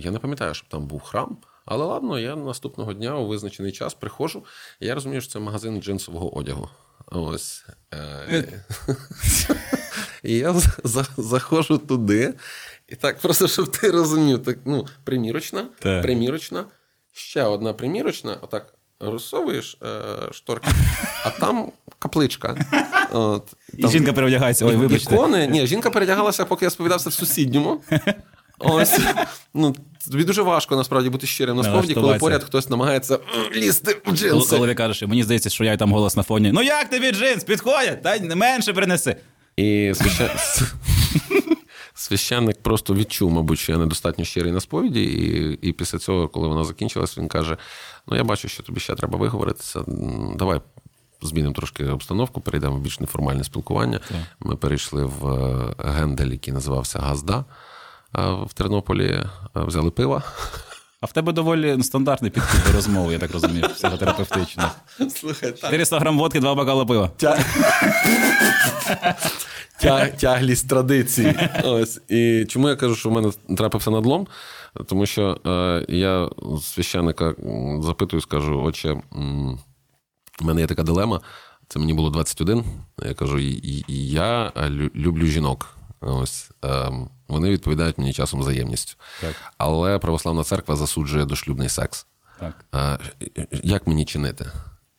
[0.00, 1.36] Я не пам'ятаю, щоб там був храм.
[1.66, 4.44] Але ладно, я наступного дня у визначений час приходжу,
[4.80, 6.68] і я розумію, що це магазин джинсового одягу.
[7.06, 7.64] Ось.
[7.94, 8.44] Е,
[10.22, 12.34] І я за- за- заходжу туди,
[12.88, 16.02] і так, просто щоб ти розумів, так, ну, примірочна, Так.
[16.02, 16.64] примірочна,
[17.12, 20.68] ще одна примірочна, отак розсовуєш е, шторки,
[21.24, 22.56] а там капличка.
[23.12, 24.66] От, І жінка перевдягається.
[24.66, 25.14] Ой, вибачте.
[25.14, 25.46] Ікони.
[25.46, 27.82] Ні, жінка передягалася, поки я сповідався в сусідньому.
[28.62, 29.00] Ось.
[29.54, 29.76] Ну,
[30.10, 33.18] тобі дуже важко насправді бути щирим на сповіді, коли поряд хтось намагається
[33.56, 34.56] лізти в джинси.
[34.56, 36.52] коли кажеш, мені здається, що я там голос на фоні.
[36.52, 37.44] Ну як тобі джинс?
[37.44, 38.02] Підходять?
[38.02, 39.16] Та не менше принеси.
[39.56, 40.30] І священ...
[41.94, 45.02] священник просто відчув, мабуть, що я недостатньо щирий на сповіді.
[45.02, 47.56] І, і після цього, коли вона закінчилась, він каже:
[48.06, 49.84] Ну, я бачу, що тобі ще треба виговоритися.
[50.36, 50.60] Давай.
[51.24, 54.00] Змінимо трошки обстановку, перейдемо в більш неформальне спілкування.
[54.40, 57.44] Ми перейшли в е, гендель, який називався Газда
[58.14, 60.22] в Тернополі, е, взяли пива.
[61.00, 64.70] А в тебе доволі стандартний підхід до розмови, я так розумію, психотерапевтично.
[65.14, 65.60] Слухай, так.
[65.60, 67.10] 400 грам водки, два бокали пива.
[67.16, 67.38] Тя...
[69.80, 70.06] Тя...
[70.08, 71.34] Тяглість традицій.
[71.64, 72.00] Ось.
[72.08, 74.26] І чому я кажу, що в мене трапився надлом?
[74.86, 76.28] Тому що е, я
[76.62, 77.34] священника
[77.80, 79.58] запитую, скажу: отче, м,
[80.40, 81.20] в мене є така дилема.
[81.68, 82.64] Це мені було 21.
[83.06, 84.52] Я кажу, і, і, і я
[84.94, 85.76] люблю жінок.
[86.02, 88.94] Ось ем, вони відповідають мені часом взаємністю.
[89.20, 89.34] Так.
[89.58, 92.06] Але православна церква засуджує дошлюбний секс.
[92.40, 92.64] Так.
[92.72, 92.98] А,
[93.50, 94.46] як мені чинити?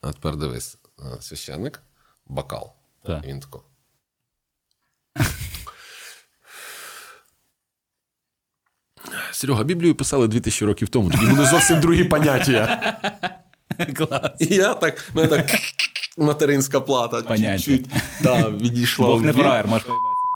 [0.01, 1.81] А тепер дивись: а, священник,
[2.27, 2.73] бокал.
[3.05, 3.25] Так.
[3.25, 3.63] Він тако.
[9.31, 12.93] Серега, Біблію писали 2000 років тому, тоді були зовсім другі поняття.
[13.95, 14.31] Клас.
[14.39, 15.49] І я так, мене так
[16.17, 17.21] материнська плата.
[17.21, 17.63] Поняття.
[17.63, 17.89] Чуть-чуть,
[18.21, 19.07] да, відійшла.
[19.07, 19.87] Бог не фраєр, можеш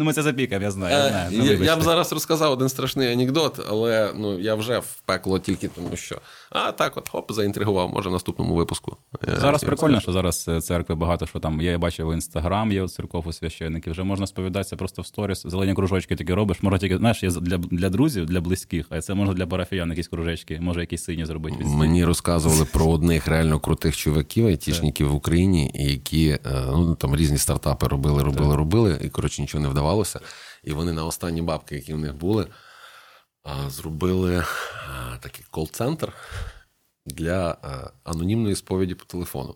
[0.00, 0.94] Ну, ми це запікаємо, я знаю.
[0.96, 1.30] Я, Е, знаю.
[1.32, 5.38] Ну, я, я б зараз розказав один страшний анекдот, але ну, я вже в пекло
[5.38, 6.20] тільки тому, що.
[6.50, 8.96] А так, от хоп, заінтригував, може, в наступному випуску.
[9.28, 11.60] Е, Зараз я прикольно, що зараз е, церкви багато що там.
[11.60, 13.92] Я бачив в інстаграм, є церков у священників.
[13.92, 16.62] Вже можна сповідатися просто в сторіс, зелені кружочки такі робиш.
[16.62, 20.08] Може тільки, знаєш, є для, для друзів, для близьких, а це можна для парафіян якісь
[20.08, 21.56] кружечки, може якісь сині зробити.
[21.60, 26.38] від Мені розказували про одних реально крутих чуваків, айтішників в Україні, які
[26.72, 29.89] ну, там різні стартапи робили, робили, робили, і коротше нічого не вдавалося.
[30.64, 32.46] І вони на останні бабки, які в них були,
[33.68, 34.44] зробили
[35.20, 36.12] такий кол-центр
[37.06, 37.56] для
[38.04, 39.54] анонімної сповіді по телефону.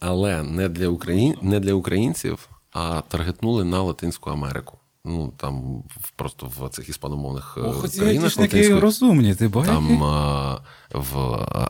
[0.00, 1.38] Але не для, Украї...
[1.42, 4.78] не для українців, а таргетнули на Латинську Америку.
[5.04, 5.82] Ну там
[6.16, 9.74] просто в цих іспаномовних е, країнах латинської- розумні, ти бачиш?
[9.74, 10.60] там а,
[10.92, 11.16] в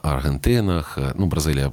[0.02, 1.72] Аргентинах, е, ну, Бразилія,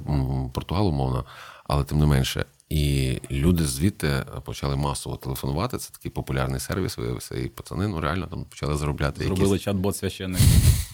[0.54, 1.24] Португал, умовно,
[1.64, 2.44] але тим не менше.
[2.68, 5.78] І люди звідти почали масово телефонувати.
[5.78, 7.34] Це такий популярний сервіс виявився.
[7.34, 9.24] І пацани ну реально там почали заробляти.
[9.24, 9.66] Зробили Якісь...
[9.66, 10.40] чат-бот священник.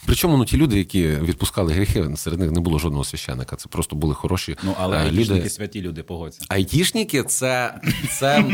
[0.06, 3.56] Причому ну, ті люди, які відпускали гріхи, серед них не було жодного священника.
[3.56, 5.50] Це просто були хороші Ну, але е, айтішники люди.
[5.50, 6.44] святі люди, погодься.
[6.48, 7.80] Айтішники це,
[8.10, 8.44] це,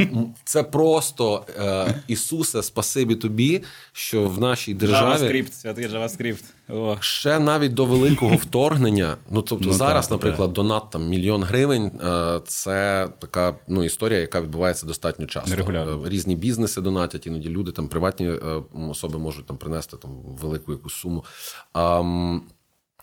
[0.45, 6.45] це просто е, Ісусе, спасибі тобі, що в нашій державі JavaScript, святий JavaScript.
[7.01, 9.17] Ще навіть до великого вторгнення.
[9.31, 11.87] Ну тобто Ну, зараз, так, наприклад, донат там мільйон гривень.
[12.05, 15.57] е, Це така така ну, історія, яка відбувається достатньо часто.
[15.57, 16.03] Регулярно.
[16.07, 18.39] Е, різні бізнеси донатять, іноді люди там приватні е,
[18.91, 21.25] особи можуть там принести там велику якусь суму.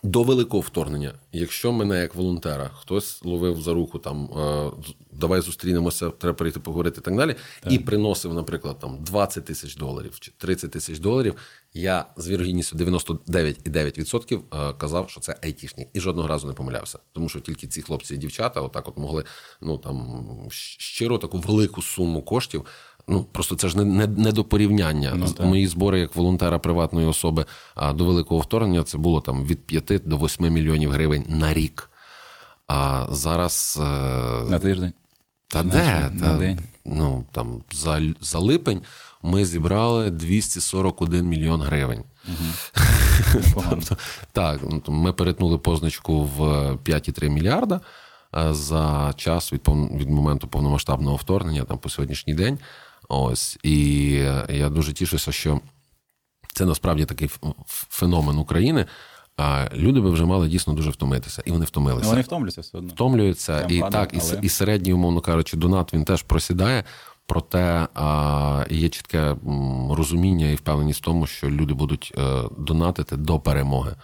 [0.06, 4.70] До великого вторгнення, якщо мене як волонтера хтось ловив за руку, там е,
[5.12, 7.72] давай зустрінемося, треба прийти поговорити і так далі, так.
[7.72, 11.34] і приносив, наприклад, там 20 тисяч доларів чи 30 тисяч доларів,
[11.74, 15.88] я з вірогідністю 99,9% е, казав, що це айтішник.
[15.92, 16.98] І жодного разу не помилявся.
[17.12, 19.24] Тому що тільки ці хлопці і дівчата отак от могли
[19.60, 22.64] ну там щиро таку велику суму коштів
[23.08, 25.12] ну просто це ж не не, не до порівняння.
[25.16, 29.66] Ну, Мої збори як волонтера приватної особи а до великого вторгнення це було там від
[29.66, 31.90] 5 до 8 мільйонів гривень на рік.
[32.66, 33.84] А зараз е,
[34.50, 34.92] на тиждень.
[35.48, 36.10] Та де?
[36.14, 36.58] На та, день.
[36.84, 38.82] Ну там за за липень
[39.22, 42.04] ми зібрали 241 мільйон гривень.
[42.28, 42.82] Угу.
[43.70, 43.96] тобто,
[44.32, 46.40] так, ну, ми перетнули позначку в
[46.84, 47.80] 5,3 мільярда
[48.50, 52.58] за час від від моменту повномасштабного вторгнення там по сьогоднішній день.
[53.08, 54.08] Ось і
[54.48, 55.60] я дуже тішуся, що
[56.54, 57.30] це насправді такий
[57.68, 58.86] феномен України.
[59.36, 62.08] А люди би вже мали дійсно дуже втомитися, і вони втомилися.
[62.08, 62.90] Вони втомлюються все одно.
[62.90, 64.40] Втомлюються, Прям і падає, так, але...
[64.42, 66.84] і і середній, умовно кажучи, донат він теж просідає.
[67.26, 69.36] Проте а, є чітке
[69.90, 73.96] розуміння і впевненість в тому, що люди будуть е, донатити до перемоги.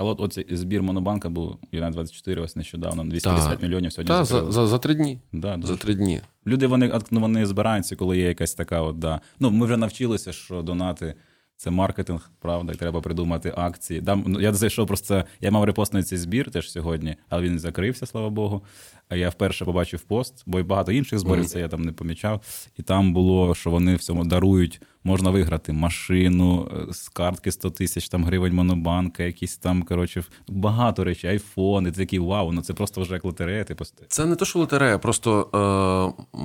[0.00, 3.62] Але от оцей збір Монобанка був Юна 24 ось нещодавно, 250 так.
[3.62, 4.14] мільйонів сьогодні.
[4.14, 5.18] Так, за за, за три дні.
[5.32, 6.20] Да, за три дні.
[6.46, 8.80] Люди вони ну, вони збираються, коли є якась така.
[8.80, 9.20] от, да.
[9.40, 11.14] Ну, Ми вже навчилися, що донати
[11.56, 14.02] це маркетинг, правда, і треба придумати акції.
[14.02, 18.06] Там, ну, Я зайшов просто, я мав репостний цей збір теж сьогодні, але він закрився,
[18.06, 18.62] слава Богу.
[19.10, 22.40] А я вперше побачив пост, бо й багато інших зборів це я там не помічав.
[22.78, 27.70] І там було, що вони в цьому дарують можна виграти машину е, з картки 100
[27.70, 31.92] тисяч там гривень монобанка, якісь там коротше багато речей, айфони.
[31.92, 33.64] Ти такий вау, ну це просто вже як лотерея.
[33.64, 33.84] Типу.
[34.08, 36.38] Це не то, що лотерея, просто е,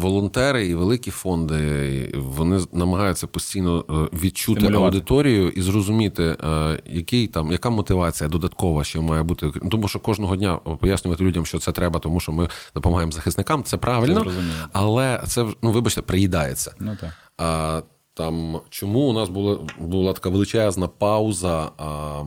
[0.00, 4.96] волонтери і великі фонди вони намагаються постійно е, відчути Стимулювати.
[4.96, 9.50] аудиторію і зрозуміти, е, який там яка мотивація додаткова ще має бути.
[9.70, 13.64] Тому що кожного дня пояснювати людям, що це треба, тому що ми допомагаємо захисникам.
[13.64, 14.30] Це правильно, це
[14.72, 16.74] але це ну вибачте, приїдається.
[16.80, 17.10] Ну так.
[17.38, 17.82] А
[18.14, 22.20] там чому у нас була була така величезна пауза а,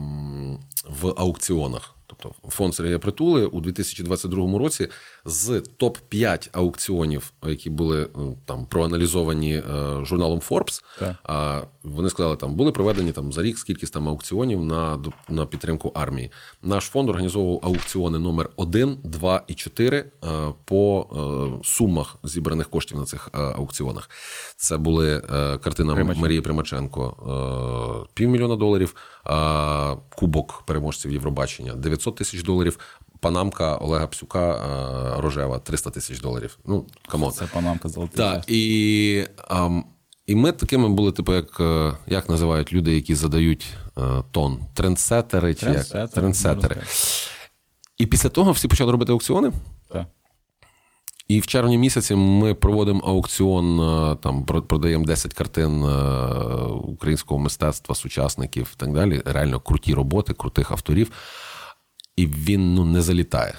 [0.88, 1.94] в аукціонах?
[2.06, 4.88] Тобто фонд Сергія Притули у 2022 році
[5.24, 9.62] з топ 5 аукціонів, які були ну, там проаналізовані е,
[10.04, 10.82] журналом Forbes,
[11.22, 15.92] а вони сказали, там були проведені там за рік скільки там аукціонів на на підтримку
[15.94, 16.30] армії.
[16.62, 20.28] Наш фонд організовував аукціони номер 1, 2 і 4 е,
[20.64, 24.10] по е, сумах зібраних коштів на цих аукціонах.
[24.56, 25.20] Це були
[25.64, 26.20] картина Примаченко.
[26.22, 28.94] Марії Примаченко півмільйона доларів,
[30.16, 32.78] кубок переможців Євробачення 900 тисяч доларів
[33.20, 36.58] панамка Олега Псюка е, рожева 300 тисяч доларів.
[36.66, 37.32] Ну, come on.
[37.32, 38.16] Це панамка золота.
[38.16, 39.80] Так, і а,
[40.26, 44.58] і ми такими були, типу, як е, як називають люди, які задають а, е, тон.
[44.74, 46.10] Трендсетери чи Трендсетери, як?
[46.10, 46.76] Трендсетери.
[47.98, 49.52] І після того всі почали робити аукціони.
[49.92, 50.06] Так.
[51.28, 53.76] І в червні місяці ми проводимо аукціон,
[54.22, 55.84] там продаємо 10 картин
[56.84, 59.22] українського мистецтва, сучасників і так далі.
[59.24, 61.10] Реально круті роботи, крутих авторів
[62.20, 63.54] і він ну не залітає.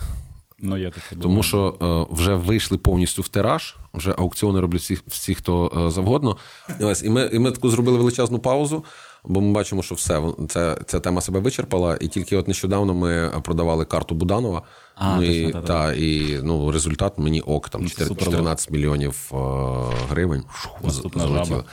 [0.59, 4.97] Ну, я таке Тому що е, вже вийшли повністю в тираж, вже аукціони роблять всі,
[5.07, 6.37] всі хто е, завгодно.
[6.79, 8.85] І ось, і ми і ми таку зробили величезну паузу,
[9.25, 11.97] бо ми бачимо, що все, це, ця тема себе вичерпала.
[12.01, 14.61] І тільки от нещодавно ми продавали карту Буданова.
[14.95, 19.35] А, ну, і, та, та, і ну, результат мені ок, там 4, 14 мільйонів е,
[20.09, 20.43] гривень.
[20.83, 21.63] Наступна жаба.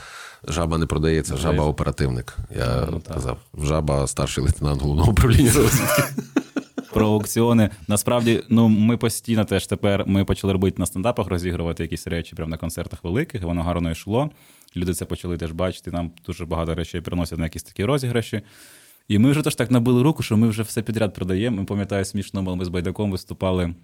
[0.49, 2.37] Жаба не продається, жаба оперативник.
[2.57, 6.03] Я ну, казав, жаба старший лейтенант головного управління розвідки.
[6.93, 7.71] Про аукціони.
[7.89, 12.51] Насправді, ну ми постійно теж тепер ми почали робити на стендапах, розігрувати якісь речі прямо
[12.51, 14.31] на концертах великих, і воно гарно йшло.
[14.77, 15.91] Люди це почали теж бачити.
[15.91, 18.43] Нам дуже багато речей приносять на якісь такі розіграші.
[19.09, 21.57] І ми вже теж так набили руку, що ми вже все підряд продаємо.
[21.57, 23.75] Ми пам'ятаю, смішно, ми з Байдаком виступали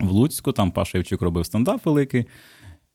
[0.00, 2.24] в Луцьку, там Паша Євчук робив стендап великий.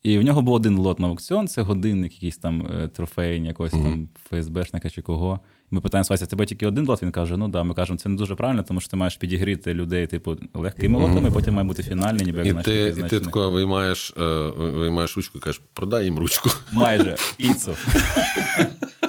[0.02, 3.72] І в нього був один лот на аукціон, це годинник, якийсь там е, трофей, якогось
[3.72, 3.82] mm-hmm.
[3.82, 5.40] там ФСБшника чи кого.
[5.70, 7.02] Ми питаємо Вася, тебе тільки один лот?
[7.02, 7.62] Він каже: ну да.
[7.62, 11.30] Ми кажемо, це не дуже правильно, тому що ти маєш підігріти людей, типу, легкими лотами,
[11.30, 14.24] потім має бути фінальний, ніби як І ти, і ти тако виймаєш, е,
[14.56, 16.50] виймаєш ручку і кажеш, продай їм ручку.
[16.72, 17.76] Майже піцу.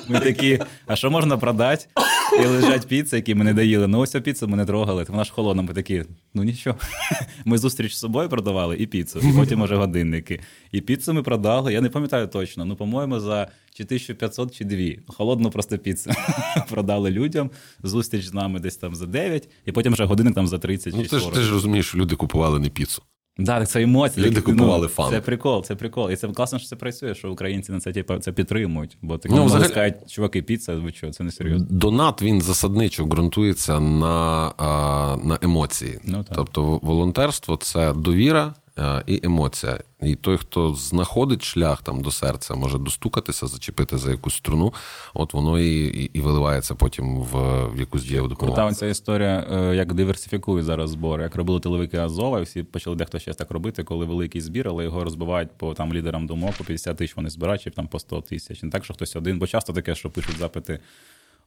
[0.07, 1.85] Ми такі, а що можна продати?
[2.43, 3.87] І лежать піци, які ми не доїли.
[3.87, 5.05] Ну ось піцу ми не трогали.
[5.09, 6.77] Вона ж холодна, ми такі, ну нічого.
[7.45, 10.39] Ми зустріч з собою продавали і піцу, і потім уже годинники.
[10.71, 15.03] І піцу ми продали, я не пам'ятаю точно, ну, по-моєму, за чи 1500, чи 2.
[15.07, 16.11] Холодну просто піцу
[16.69, 17.51] продали людям.
[17.83, 21.03] Зустріч з нами десь там за 9, і потім вже годинник там за 30 ну,
[21.03, 21.23] чи 40.
[21.23, 23.03] Ти ж ти ж розумієш, люди купували не піцу.
[23.39, 24.25] Да, так це емоції.
[24.25, 25.11] Люди такі, купували ну, фан.
[25.11, 26.11] Це прикол, це прикол.
[26.11, 28.97] І це класно, що це працює, що українці на це типу, це підтримують.
[29.01, 31.67] Бо такі Ну, ну, взагалі- скажуть, чуваки, піца, ви що, це не серйозно.
[31.69, 35.99] Донат він засадничо ґрунтується на, а, на емоції.
[36.03, 36.35] Ну, так.
[36.35, 38.53] тобто, волонтерство це довіра
[39.07, 39.79] і емоція.
[40.01, 44.73] І той, хто знаходить шлях там до серця, може достукатися, зачепити за якусь струну,
[45.13, 48.55] от воно і, і, і виливається потім в, в якусь дієву допомогу.
[48.55, 51.23] Крута ця історія, е, як диверсифікують зараз збори.
[51.23, 54.83] Як робили тиловики Азова, і всі почали дехто ще так робити, коли великий збір, але
[54.83, 58.21] його розбивають по там лідерам думок, по 50 тисяч вони збирають, чи там по 100
[58.21, 58.63] тисяч.
[58.63, 60.79] Не так, що хтось один, бо часто таке, що пишуть запити.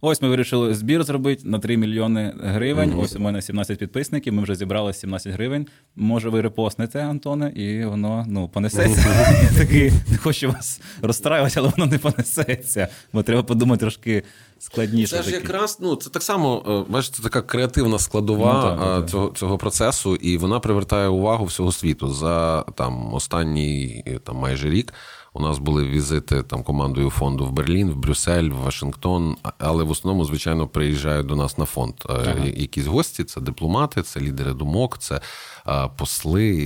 [0.04, 2.94] Ось ми вирішили збір зробити на 3 мільйони гривень.
[2.98, 4.32] Ось у мене 17 підписників.
[4.32, 5.66] Ми вже зібрали 17 гривень.
[5.96, 9.38] Може, ви репостнете, Антоне, і воно ну понесеться.
[9.42, 12.88] Я такий не хочу вас розстраювати, але воно не понесеться.
[13.12, 14.22] Бо треба подумати трошки
[14.58, 15.16] складніше.
[15.16, 15.36] Це ж таки.
[15.36, 19.10] якраз ну це так само, е, бачите, така креативна складова Ну, так, е, так.
[19.10, 22.08] цього, цього процесу, і вона привертає увагу всього світу.
[22.12, 24.92] За там останній е, там майже рік
[25.34, 29.36] у нас були візити там командою фонду в Берлін, в Брюссель, в Вашингтон.
[29.58, 31.94] Але в основному, звичайно, приїжджають до нас на фонд.
[32.10, 32.44] Е, Ага.
[32.44, 35.20] Якісь гості, це дипломати, це лідери думок, це
[35.66, 36.56] е, посли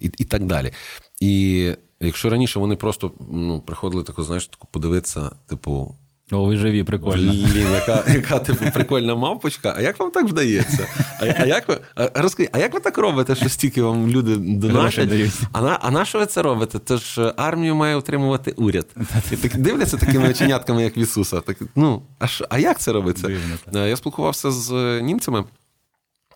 [0.00, 0.72] і, і так далі.
[1.20, 5.94] І якщо раніше вони просто ну, приходили тако, знаєш, таку подивитися, типу.
[6.32, 7.32] О, ви живі, прикольно.
[7.32, 9.74] Блін, яка, яка типу прикольна мавпочка.
[9.76, 10.86] А як вам так вдається?
[11.20, 14.36] А, а як ви а, розкажіть, а як ви так робите, що стільки вам люди
[14.36, 15.08] донатять?
[15.52, 16.78] А на, а на що ви це робите?
[16.78, 18.86] Тож ж е, армію має утримувати уряд.
[19.32, 21.40] І так дивляться такими оченятками, як в Ісуса.
[21.40, 23.26] Так, ну, а, що, а як це робиться?
[23.26, 23.80] Дивно.
[23.84, 25.44] Е, Я спілкувався з е, німцями.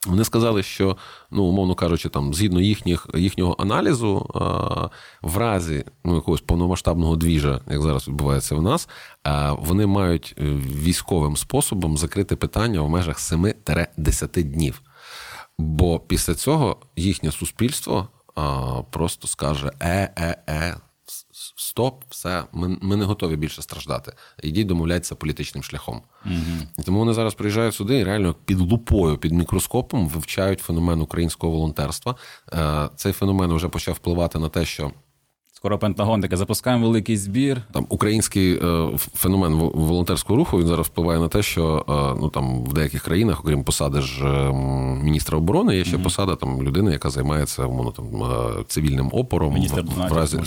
[0.06, 0.96] Вони сказали, що,
[1.30, 4.26] ну, умовно кажучи, там, згідно їхніх, їхнього аналізу,
[5.22, 8.88] в разі ну, якогось повномасштабного двіжа, як зараз відбувається в нас,
[9.58, 10.42] вони мають е,
[10.82, 14.82] військовим способом закрити питання в межах 7-10 днів.
[15.58, 18.08] Бо після цього їхнє суспільство
[18.90, 20.82] просто скаже: е-е-е, с- с-
[21.62, 24.12] стоп, все, ми, ми не готові більше страждати.
[24.42, 26.02] Ідіть, домовляйтеся політичним шляхом.
[26.78, 31.52] І тому вони зараз приїжджають сюди і реально під лупою, під мікроскопом вивчають феномен українського
[31.52, 32.14] волонтерства.
[32.52, 34.92] Е, Цей феномен вже почав впливати на те, що
[35.62, 37.62] Скоро Пентагон таке запускаємо великий збір.
[37.72, 42.64] там український е, феномен волонтерського руху він зараз впливає на те, що е, ну там
[42.64, 44.52] в деяких країнах, окрім посади ж е,
[45.02, 49.80] міністра оборони, є ще посада там людини, яка займається умовно там е, цивільним опором Міністр
[49.80, 50.40] в, в разі.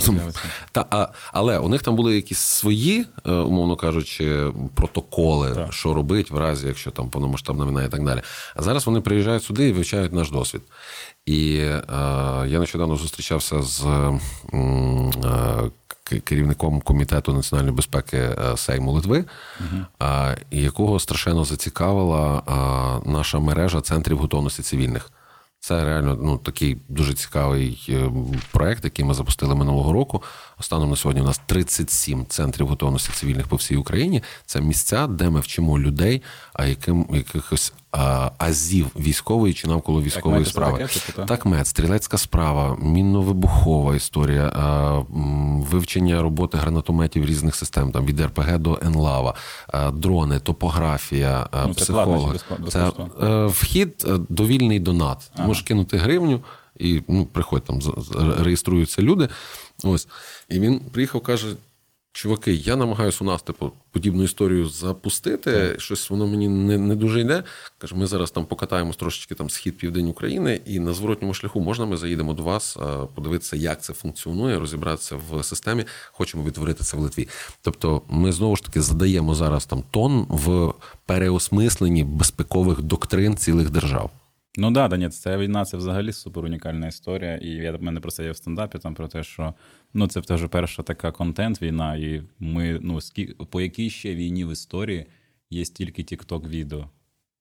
[0.71, 5.73] Та а, але у них там були якісь свої, е, умовно кажучи, протоколи, Так.
[5.73, 8.21] що робить в разі, якщо там повномасштабна війна і так далі.
[8.55, 10.61] А зараз вони приїжджають сюди і вивчають наш досвід.
[11.25, 11.81] І е,
[12.47, 14.19] я нещодавно зустрічався з е,
[16.23, 19.25] керівником комітету національної безпеки е, Сейму Литви,
[20.01, 25.11] е, якого страшенно зацікавила е, наша мережа центрів готовності цивільних.
[25.59, 28.11] Це реально ну, такий дуже цікавий е,
[28.51, 30.23] проект, який ми запустили минулого року.
[30.59, 34.23] Станом на сьогодні у нас 37 центрів готовності цивільних по всій Україні.
[34.45, 36.21] Це місця, де ми вчимо людей,
[36.53, 40.77] а яким якихось а, азів військової чи навколо військової це справи.
[40.79, 41.25] таке, так?
[41.25, 44.99] Так, мед, стрілецька справа, мінно-вибухова історія, а,
[45.71, 49.33] вивчення роботи гранатометів різних систем, там від РПГ до НЛАВа,
[49.67, 52.39] а, дрони, топографія, Ну, психологи.
[52.69, 52.91] Це
[53.23, 55.31] е, вхід е, довільний донат.
[55.37, 56.41] Можеш кинути гривню
[56.79, 57.79] і ну, приходь там,
[58.39, 59.29] реєструються люди.
[59.85, 60.07] Ось.
[60.49, 61.55] І він приїхав, каже:
[62.11, 65.75] чуваки, я намагаюся у нас типу, подібну історію запустити.
[65.77, 67.43] Щось воно мені не, не дуже йде.
[67.77, 71.85] Каже, ми зараз там покатаємось трошечки там схід південь України, і на зворотньому шляху можна
[71.85, 72.77] ми заїдемо до вас,
[73.15, 75.85] подивитися, як це функціонує, розібратися в системі.
[76.11, 77.27] Хочемо відтворити це в Литві.
[77.61, 80.73] Тобто, ми знову ж таки задаємо зараз там тон в
[81.05, 84.11] переосмисленні безпекових доктрин цілих держав.
[84.57, 87.35] Ну да, да, ні, ця війна це взагалі супер унікальна історія.
[87.35, 89.53] І я в мене про це є в стендапі там про те, що
[89.93, 93.25] ну це теж перша така контент-війна, і ми, ну, скі...
[93.25, 95.05] по якій ще війні в історії
[95.49, 96.89] є стільки тік-ток відео,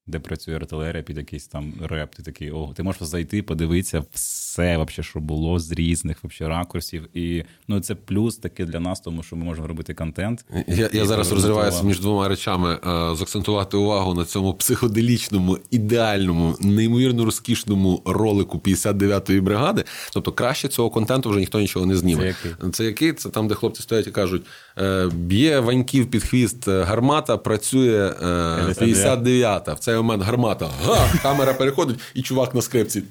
[0.06, 2.14] де працює артилерія під якийсь там реп.
[2.14, 7.08] Ти такий, о, ти можеш зайти, подивитися все, вообще, що було з різних вообще, ракурсів.
[7.14, 10.44] І ну це плюс таки для нас, тому що ми можемо робити контент.
[10.68, 17.24] Я, я зараз розриваюся між двома речами: Е, закцентувати увагу на цьому психоделічному, ідеальному, неймовірно
[17.24, 19.84] розкішному ролику 59-ї бригади.
[20.12, 22.20] Тобто, краще цього контенту вже ніхто нічого не зніме.
[22.22, 22.70] Це який?
[22.70, 23.12] Це який?
[23.12, 24.42] Це там, де хлопці стоять і кажуть:
[24.78, 29.74] е, б'є ваньків під хвіст е, гармата, працює е, 59-та.
[29.74, 33.02] В цей момент гармата, га, камера переходить, і чувак на скрипці.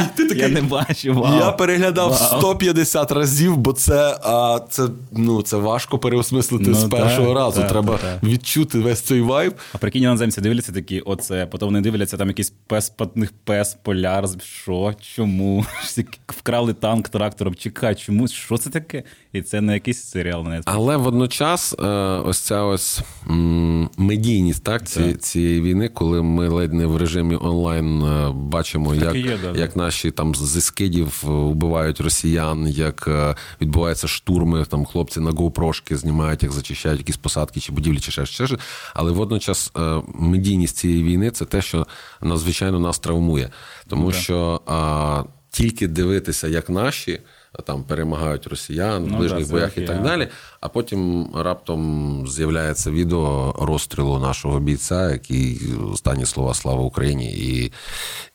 [0.00, 1.14] І ти такий, Я не бачу.
[1.14, 1.38] Вау.
[1.38, 2.38] я переглядав Вау.
[2.40, 7.60] 150 разів, бо це, а, це, ну, це важко переосмислити Ну, з першого так, разу.
[7.60, 8.22] так, Треба так.
[8.22, 9.54] відчути весь цей вайб.
[9.72, 14.24] А прикинь, іноземці дивляться такі, оце, потім вони дивляться, там якийсь пес, патних пес, поляр,
[14.44, 15.66] що, чому?
[16.28, 18.28] Вкрали танк трактором, чекай, чому?
[18.28, 19.02] Що це таке?
[19.32, 20.62] І це не якийсь серіал на Netflix.
[20.64, 21.86] Але водночас е,
[22.26, 23.00] ось ця ось
[23.30, 25.20] м, медійність так, ці, Так.
[25.36, 29.60] Цієї війни, коли ми ледь не в режимі онлайн е, бачимо, Так як, є, да,
[29.60, 35.30] як наші там зі скидів е, вбивають росіян, як е, відбуваються штурми, там хлопці на
[35.30, 38.52] GoPro-шки знімають, як зачищають якісь посадки чи будівлі, чи ще щось.
[38.94, 39.72] Але водночас
[40.14, 41.86] медійність цієї війни це те, що
[42.22, 43.50] надзвичайно нас травмує.
[43.88, 44.20] Тому Так.
[44.20, 47.20] що а, тільки дивитися, як наші.
[47.64, 50.28] Там перемагають росіян в Ну, ближніх да, боях і так далі.
[50.60, 55.60] А потім раптом з'являється відео розстрілу нашого бійця, який
[55.92, 57.72] останні слова Слава Україні, і,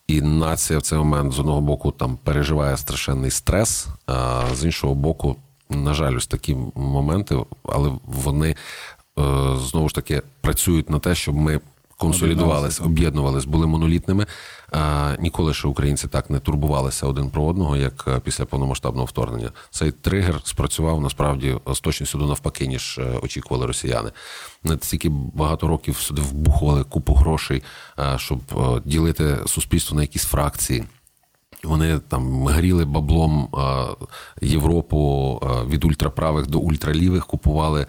[0.07, 4.95] і нація в цей момент з одного боку там переживає страшенний стрес, а з іншого
[4.95, 5.35] боку,
[5.69, 8.55] на жаль, ось такі моменти, але вони е,
[9.59, 11.59] знову ж таки працюють на те, щоб ми.
[12.01, 14.25] Консолідувались, об'єднувались, були монолітними.
[14.71, 19.51] А, ніколи ще українці так не турбувалися один про одного, як е, після повномасштабного вторгнення.
[19.69, 24.11] Цей тригер спрацював насправді з точністю до навпаки, ніж е, очікували росіяни.
[24.63, 27.63] Настільки багато років сюди вбухували купу грошей,
[27.99, 28.39] е, щоб
[28.85, 30.83] ділити суспільство на якісь фракції.
[31.63, 33.47] Вони там гріли баблом
[34.41, 35.39] Європу
[35.69, 37.85] від ультраправих до ультралівих, купували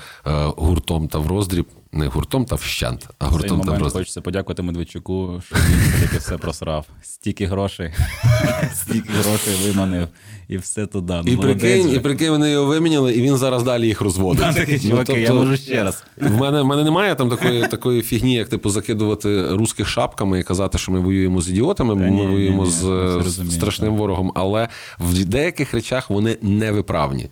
[0.56, 1.66] гуртом та в роздріб.
[1.94, 4.00] Не гуртом та вщент, а гуртом та момент роздріб.
[4.00, 6.86] хочеться подякувати Медведчуку, що він таки все просрав.
[7.02, 7.92] Стільки грошей,
[8.74, 10.08] стільки грошей виманив,
[10.48, 11.20] і все туди.
[11.24, 14.44] Ну, І прикинь, і прикинь, вони його виміняли, і він зараз далі їх розводить.
[14.54, 16.04] Такий, Ну, чуваки, я тобто, можу ще раз.
[16.20, 20.42] В мене, в мене немає там такої, такої фігні, як типу закидувати русських шапками і
[20.42, 23.20] казати, що ми воюємо з ідіотами, ми воюємо з
[23.50, 24.32] страшним ворогом.
[24.34, 24.68] Але
[24.98, 27.30] в деяких речах вони невиправні.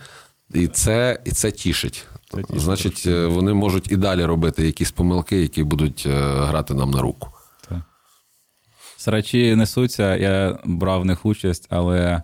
[0.55, 2.07] І це, і це тішить.
[2.51, 7.03] Значить, е, вони можуть і далі робити якісь помилки, які будуть е, грати нам на
[7.03, 7.28] руку.
[8.97, 12.22] Срачі несуться, я брав в них участь, але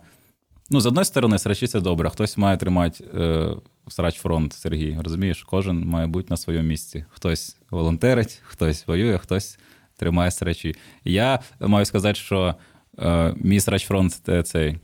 [0.71, 2.11] ну, з одної сторони, срачі це добре.
[2.11, 3.49] Хтось має тримати е,
[3.89, 4.99] срач фронт, Сергій.
[5.01, 7.05] Розумієш, кожен має бути на своєму місці.
[7.11, 9.59] Хтось волонтерить, хтось воює, хтось
[9.97, 10.75] тримає срачі.
[11.05, 12.55] Я маю сказати, що
[12.99, 14.79] е, мій срач фронт це цей.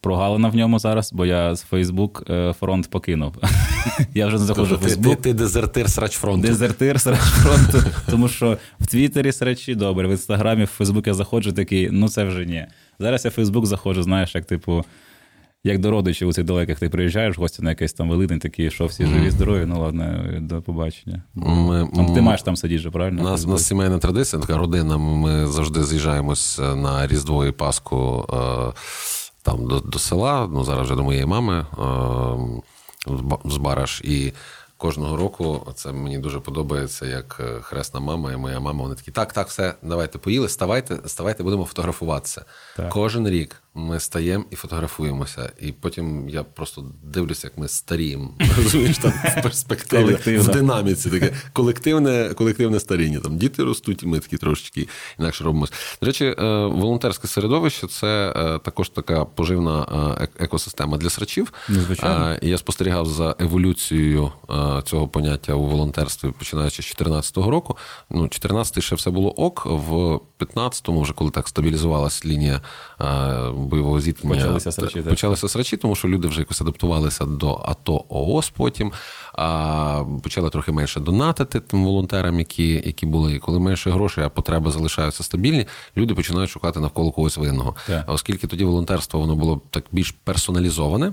[0.00, 2.22] Прогалина в ньому зараз, бо я з Фейсбук
[2.60, 3.34] фронт покинув.
[4.14, 5.22] я вже не заходжу в Тобто ти, Фейсбук.
[5.22, 6.46] ти дезертир срач фронту.
[6.48, 7.88] Дезертир срач фронту.
[8.10, 12.24] Тому що в Твіттері срачі добре, в інстаграмі, в Фейсбук я заходжу такий, ну це
[12.24, 12.66] вже ні.
[12.98, 14.84] Зараз я в Фейсбук заходжу, знаєш, як типу.
[15.64, 18.86] Як до родичів у цих далеких ти приїжджаєш, гості на якийсь там великий, такий, що
[18.86, 21.22] всі живі, здорові, ну ладно, до побачення.
[21.34, 23.20] Ми- Там, ти маєш там сидіти, правильно?
[23.20, 24.98] У нас, у нас сімейна традиція, така родина.
[24.98, 28.72] Ми завжди з'їжджаємось на Різдво і Пасху е,
[29.50, 30.48] там до, до села.
[30.52, 31.66] Ну зараз вже до моєї мами
[33.08, 34.00] е, з Бараш.
[34.00, 34.32] І
[34.76, 38.82] кожного року це мені дуже подобається, як е, хресна мама і моя мама.
[38.82, 42.44] Вони такі: так, так, все, давайте поїли, ставайте, ставайте, будемо фотографуватися.
[42.76, 42.88] Так.
[42.88, 45.52] Кожен рік ми стаємо і фотографуємося.
[45.60, 48.30] І потім я просто дивлюся, як ми старіємо.
[48.56, 53.20] Розумієш, там в перспективі, в динаміці таке колективне, колективне старіння.
[53.20, 55.72] Там діти ростуть, і ми такі трошечки інакше робимося.
[56.00, 59.86] До речі, е, волонтерське середовище це е, також така поживна
[60.20, 61.52] е, екосистема для срачів.
[61.68, 62.24] Ну, звичайно.
[62.24, 64.32] Е, Я спостерігав за еволюцією
[64.84, 67.76] цього поняття у волонтерстві, починаючи з 2014 року.
[68.10, 69.66] Ну, 14-й ще все було ок.
[69.66, 72.60] В 15-му, вже коли так стабілізувалась лінія
[73.54, 78.50] бойового зіткнення, Почалися срачі, почалися срачі, тому що люди вже якось адаптувалися до АТО ООС
[78.50, 78.92] потім.
[79.32, 83.34] А почали трохи менше донатити тим волонтерам, які, які були.
[83.34, 87.74] І коли менше грошей, а потреби залишаються стабільні, люди починають шукати навколо когось винного.
[87.86, 88.04] Так.
[88.06, 91.12] Оскільки тоді волонтерство воно було так більш персоналізоване.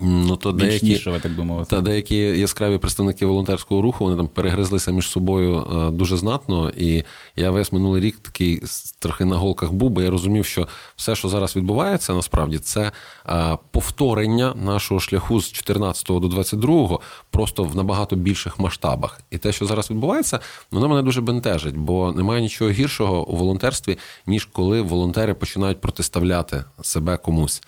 [0.00, 1.70] Ну, то Більш деякі, нішеве, так би мовити.
[1.70, 6.72] та деякі яскраві представники волонтерського руху вони там перегризлися між собою е, дуже знатно.
[6.76, 7.04] І
[7.36, 8.62] я весь минулий рік такий
[8.98, 12.92] трохи на голках був, бо я розумів, що все, що зараз відбувається, насправді це
[13.28, 16.98] е, повторення нашого шляху з 14 до 22
[17.30, 19.20] просто в набагато більших масштабах.
[19.30, 20.40] І те, що зараз відбувається,
[20.70, 26.64] воно мене дуже бентежить, бо немає нічого гіршого у волонтерстві, ніж коли волонтери починають протиставляти
[26.82, 27.62] себе комусь.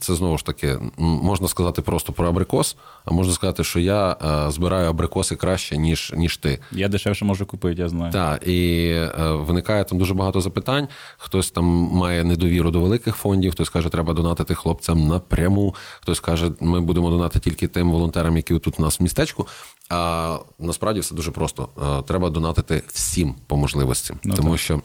[0.00, 4.16] Це знову ж таки можна сказати просто про абрикос, а можна сказати, що я
[4.50, 6.58] збираю абрикоси краще, ніж ніж ти.
[6.72, 8.12] Я дешевше можу купити, я знаю.
[8.12, 10.88] Так, і е, виникає там дуже багато запитань.
[11.18, 15.74] Хтось там має недовіру до великих фондів, хтось каже, треба донатити хлопцям напряму.
[16.00, 19.46] Хтось каже, ми будемо донатити тільки тим волонтерам, які тут у нас в містечку.
[19.88, 21.68] А насправді все дуже просто.
[21.82, 24.60] Е, треба донатити всім по можливості, ну, тому так.
[24.60, 24.80] що.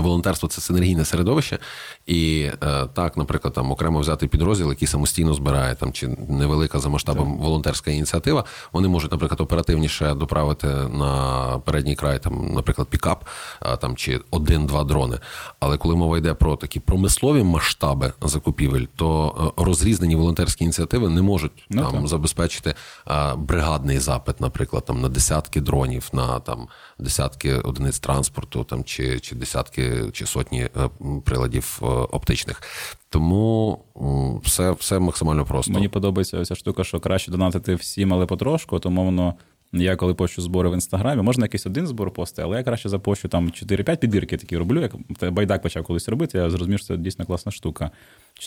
[0.00, 1.58] Волонтерство це синергійне середовище,
[2.06, 6.88] і е, так, наприклад, там окремо взяти підрозділ, який самостійно збирає там чи невелика за
[6.88, 7.40] масштабом так.
[7.42, 8.44] волонтерська ініціатива.
[8.72, 13.24] Вони можуть, наприклад, оперативніше доправити на передній край, там, наприклад, пікап
[13.62, 15.18] е, там чи один-два дрони.
[15.60, 21.22] Але коли мова йде про такі промислові масштаби закупівель, то е, розрізнені волонтерські ініціативи не
[21.22, 22.08] можуть ну, там так.
[22.08, 22.74] забезпечити
[23.10, 26.68] е, бригадний запит, наприклад, там на десятки дронів, на там
[27.02, 30.70] десятки одиниць транспорту, там чи, чи десятки чи сотні е,
[31.24, 32.62] приладів е, оптичних.
[33.08, 33.78] Тому
[34.44, 35.72] все все максимально просто.
[35.72, 39.34] Мені подобається ця штука, що краще донатити всім, але потрошку, тому воно.
[39.74, 43.28] Я коли пощу збори в інстаграмі, можна якийсь один збор пости, але я краще запощу
[43.28, 44.80] там 4-5 підбірки такі роблю.
[44.80, 44.92] Як
[45.32, 47.90] байдак почав колись робити, я зрозумів, що це дійсно класна штука.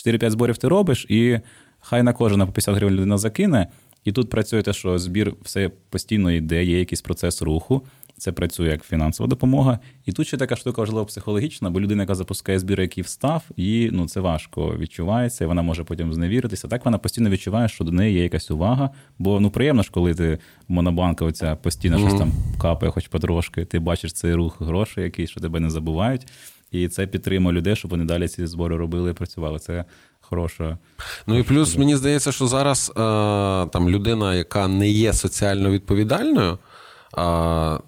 [0.06, 1.40] 4-5 зборів ти робиш, і
[1.80, 3.66] хай на кожен по 50 гривень людина закине.
[4.04, 7.82] І тут працює те, що збір все постійно йде, є якийсь процес руху.
[8.18, 9.78] Це працює як фінансова допомога.
[10.04, 13.90] І тут ще така штука важлива психологічна, бо людина, яка запускає збір, який встав, їй
[13.92, 16.68] ну це важко відчувається, і вона може потім зневіритися.
[16.68, 18.90] Так вона постійно відчуває, що до неї є якась увага.
[19.18, 20.38] Бо ну приємно ж, коли ти
[20.68, 22.08] монобанка оця постійно mm-hmm.
[22.08, 23.64] щось там капає, хоч потрошки.
[23.64, 26.26] Ти бачиш цей рух грошей, який що тебе не забувають.
[26.70, 29.58] І це підтримує людей, щоб вони далі ці збори робили і працювали.
[29.58, 29.84] Це
[30.20, 30.78] хороша.
[31.26, 32.94] Ну і плюс мені здається, що зараз е,
[33.66, 36.58] там людина, яка не є соціально відповідальною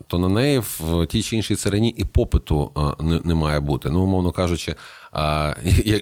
[0.06, 3.90] то на неї в тій чи іншій царині і попиту не, не має бути.
[3.90, 4.74] Ну, умовно кажучи,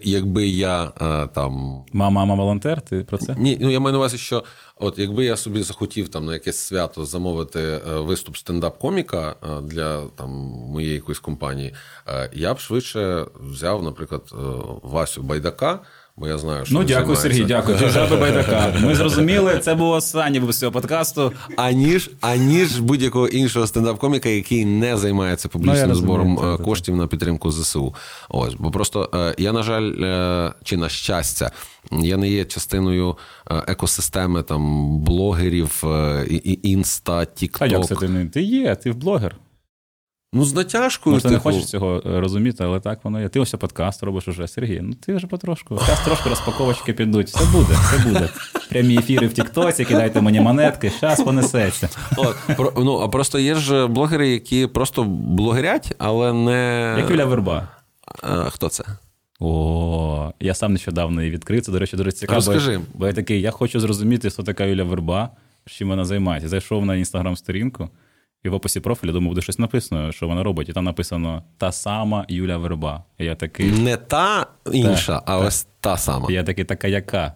[0.03, 0.87] якби я
[1.35, 1.85] там.
[1.93, 3.35] Мама, мама волонтер, ти про це?
[3.39, 4.45] Ні, ну я маю на увазі, що
[4.77, 10.31] от якби я собі захотів там на якесь свято замовити е, виступ стендап-коміка для там
[10.73, 11.75] моєї якоїсь компанії,
[12.09, 14.37] е, я б швидше взяв, наприклад, е,
[14.83, 15.81] Васю Байдака.
[16.19, 17.79] Бо я знаю, що ну дякую, Сергій, дякую.
[17.79, 18.75] Жаби Байдака.
[18.81, 21.33] Ми зрозуміли, це був останній випуск цього подкасту.
[21.57, 27.07] Аніж аніж будь-якого іншого стендап-коміка, який не займається публічним ну, збором розумію, коштів це, на
[27.07, 27.95] підтримку ЗСУ.
[28.29, 31.51] Ось, бо просто е, я, на жаль, е, чи на щастя,
[31.91, 33.17] я не є частиною
[33.51, 35.85] е, екосистеми там блогерів,
[36.63, 37.63] інста, тікток.
[37.63, 38.75] А як це ти не ти є?
[38.75, 39.37] Ти блогер.
[40.37, 41.15] Ну, з натяжкою.
[41.15, 41.49] Може, ти типу...
[41.49, 43.29] не хочеш цього е, розуміти, але так воно є.
[43.29, 44.81] Ти ось подкаст робиш уже, Сергій.
[44.83, 45.79] Ну ти вже потрошку.
[45.79, 47.29] Зараз трошки розпаковочки підуть.
[47.29, 48.29] Все буде, все буде.
[48.69, 51.89] Прямі ефіри в Тіктоці, кидайте мені монетки, зараз понесеться.
[52.57, 56.95] Про, ну, а просто є ж блогери, які просто блогерять, але не.
[56.99, 57.69] Як Юля Верба.
[58.23, 58.85] А, Хто це?
[59.41, 61.63] О, я сам нещодавно її відкрив.
[61.63, 62.37] Це, до речі, дуже цікаво.
[62.37, 62.81] Розкажи.
[62.95, 65.31] Бо я такий, я хочу зрозуміти, хто така Юля Верба,
[65.67, 66.49] чим вона займається.
[66.49, 67.89] Зайшов на інстаграм-сторінку.
[68.47, 70.69] І в описі профілю, думаю, буде щось написано, що вона робить.
[70.69, 73.05] І там написано та сама Юля Верба.
[73.19, 73.73] І я такий...
[73.73, 75.47] Не та інша, та, а та.
[75.47, 76.27] ось та сама.
[76.31, 77.33] Я такий, така яка?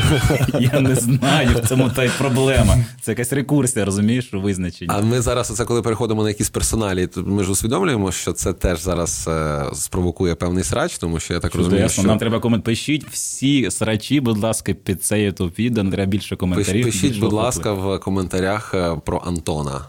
[0.60, 2.76] Я не знаю, в цьому та й проблема.
[3.02, 4.90] Це якась рекурсія, розумієш, у визначенні.
[4.94, 8.52] А ми зараз, оце коли переходимо на якісь персоналі, то ми ж усвідомлюємо, що це
[8.52, 11.70] теж зараз е, спровокує певний срач, тому що я так Чудесно.
[11.70, 11.88] розумію.
[11.88, 12.02] що...
[12.02, 12.64] Нам треба комент.
[12.64, 16.84] Пишіть всі срачі, будь ласка, під цей youtube відео, треба більше коментарів.
[16.84, 19.80] Пишіть, більше будь ласка, в коментарях е, про Антона.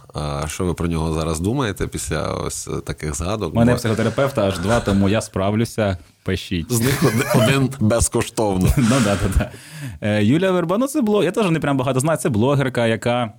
[0.48, 3.54] Що ви про нього зараз думаєте після ось таких згадок?
[3.54, 6.72] У мене психотерапевта аж два, тому я справлюся пишіть.
[6.72, 7.04] З них
[7.36, 8.74] один безкоштовно.
[8.78, 9.52] Ну да, да, да.
[10.02, 11.24] Е, Юлія Верба, ну це блог.
[11.24, 12.18] Я теж не прям багато знаю.
[12.18, 13.34] Це блогерка, яка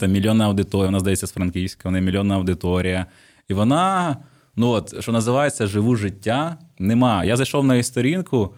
[0.00, 3.06] це мільйонна аудиторія, вона здається з Франківська, вона мільйонна аудиторія.
[3.48, 4.16] І вона,
[4.56, 6.56] ну от, що називається, живу життя.
[6.78, 7.24] Нема.
[7.24, 8.54] Я зайшов на її сторінку.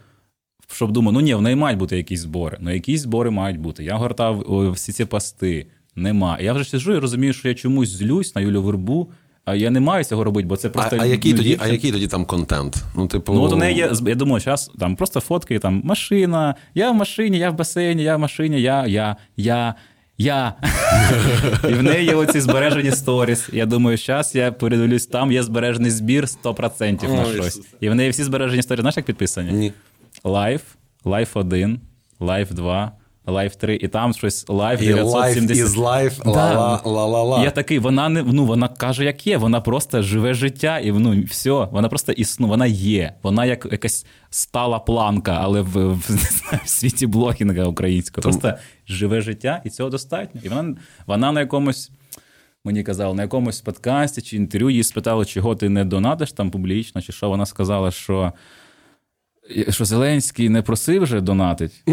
[0.72, 2.58] Щоб думав, ну ні, в неї мають бути якісь збори.
[2.60, 3.84] Ну, якісь збори мають бути.
[3.84, 5.66] Я гортав всі ці пости.
[5.96, 6.38] Нема.
[6.40, 9.10] Я вже сиджу і розумію, що я чомусь злюсь на Юлю Вербу,
[9.44, 10.96] а я не маю цього робити, бо це просто.
[10.96, 12.84] А, а який тоді а який тоді там контент?
[12.96, 13.34] Ну, типу...
[13.34, 16.94] Ну, от у неї є, я думаю, зараз там просто фотки, там машина, я в
[16.94, 19.74] машині, я в басейні, я в машині, я, я, я.
[20.18, 20.54] Я.
[21.68, 23.48] І в неї є оці збережені сторіс.
[23.52, 27.60] Я думаю, зараз я передивлюсь, там є збережений збір 100% на щось.
[27.80, 29.52] І в неї всі збережені сторіс, знаєш, як підписані?
[29.52, 29.72] Ні.
[30.24, 30.60] Life,
[31.04, 31.80] Life 1,
[32.20, 32.92] Life 2,
[33.30, 35.56] Life 3, і там щось Life 970.
[35.56, 36.80] І Life is life, да.
[36.84, 39.36] ла ла ла Я такий, вона не ну вона каже, як є.
[39.36, 43.14] Вона просто живе життя, і ну все, вона просто існує, вона є.
[43.22, 45.98] Вона як якась стала планка, але в, в,
[46.64, 48.22] в світі блогінга українського.
[48.22, 48.38] Тому...
[48.40, 50.40] Просто живе життя, і цього достатньо.
[50.44, 50.76] І вона,
[51.06, 51.90] вона на якомусь.
[52.64, 57.02] Мені казали, на якомусь подкасті чи інтерв'ю її спитали, чого ти не донатиш там публічно,
[57.02, 58.32] чи що вона сказала, що
[59.68, 61.84] що Зеленський не просив вже донатить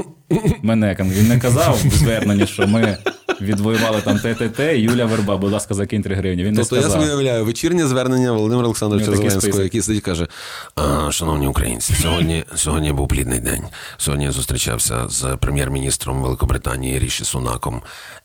[0.62, 0.98] мене.
[1.00, 2.98] Він не казав в зверненні, що ми
[3.42, 6.44] відвоювали там ТТТ, Юля Верба, будь ласка, закинь 3 гривні.
[6.44, 7.02] Він тобто не сказав.
[7.02, 10.28] я собі уявляю вечірнє звернення Володимира Олександровича Зеленського, який сидить і каже:
[10.76, 13.64] «А, Шановні українці, сьогодні, сьогодні був плідний день.
[13.98, 17.82] Сьогодні я зустрічався з прем'єр-міністром Великобританії Ріші Сунаком.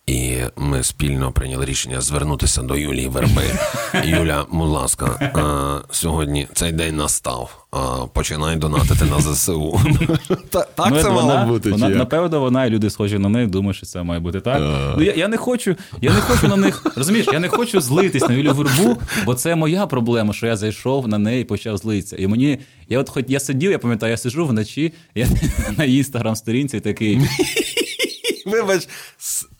[0.06, 3.42] І ми спільно прийняли рішення звернутися до Юлії Верби.
[4.04, 7.66] Юля, будь ласка, а, сьогодні цей день настав.
[7.70, 9.80] А, Починай донатити на ЗСУ.
[10.50, 11.70] Та- Так Ну, це мало бути.
[11.70, 14.58] Вона, напевно, вона і люди схожі на неї, думають, що це має бути так.
[14.96, 16.86] Ну я, не хочу, я не хочу на них.
[16.96, 21.08] Розумієш, я не хочу злитись на Юлю Вербу, бо це моя проблема, що я зайшов
[21.08, 22.16] на неї і почав злитися.
[22.16, 25.28] І мені, я от хоч я сидів, я пам'ятаю, я сиджу вночі, я
[25.78, 27.20] на її інстаграм-сторінці такий.
[28.46, 28.88] Вибач,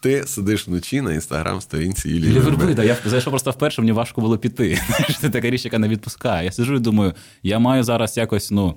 [0.00, 4.78] ти сидиш вночі на інстаграм-сторінці Юлії да, я зайшов просто вперше, мені важко було піти.
[5.20, 6.44] Це така річ, яка не відпускає.
[6.44, 8.74] Я сиджу і думаю, я маю зараз якось ну,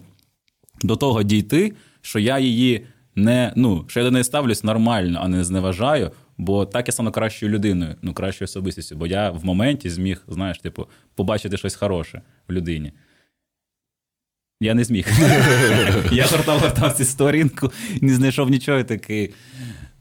[0.82, 5.28] до того дійти, що я її не ну, що я до неї ставлюсь нормально, а
[5.28, 6.12] не зневажаю.
[6.38, 8.96] Бо так я стану кращою людиною, ну кращою особистістю.
[8.96, 12.92] Бо я в моменті зміг, знаєш, типу, побачити щось хороше в людині.
[14.62, 15.08] Я не зміг.
[16.12, 19.34] я гортав, гортав цю сторінку, не знайшов нічого такий.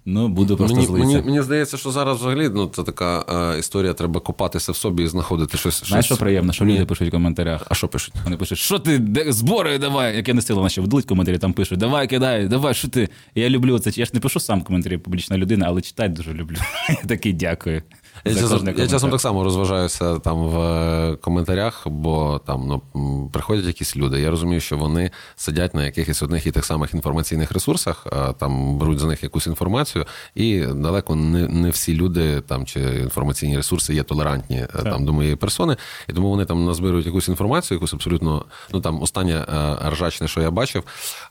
[0.07, 1.09] Ну, буду просто Мені, злитися.
[1.09, 3.25] мені, мені здається, що зараз взагалі ну, це така
[3.55, 5.85] е, історія, треба копатися в собі і знаходити щось.
[5.87, 6.17] Знаєш, щось...
[6.17, 6.75] що приємно, що Ні.
[6.75, 7.67] люди пишуть в коментарях.
[7.69, 8.15] А що пишуть?
[8.25, 11.53] Вони пишуть, що ти де, збори давай, як я не стила, наче вдуть коментарі, там
[11.53, 13.09] пишуть, давай кидай, давай, що ти.
[13.35, 13.91] Я люблю це.
[13.95, 16.57] Я ж не пишу сам коментарі, публічна людина, але читати дуже люблю.
[16.89, 17.83] Я такий дякую.
[18.27, 23.65] Я, часом, я часом так само розважаюся там в е, коментарях, бо там ну, приходять
[23.65, 24.21] якісь люди.
[24.21, 28.07] Я розумію, що вони сидять на якихось одних і тих самих інформаційних ресурсах,
[28.39, 33.57] там беруть за них якусь інформацію, і далеко не, не всі люди там чи інформаційні
[33.57, 35.77] ресурси є толерантні е, там до моєї персони.
[36.09, 38.45] І тому вони там назбирують якусь інформацію, якусь абсолютно.
[38.73, 40.85] Ну там останнє е, ржачне, що я бачив,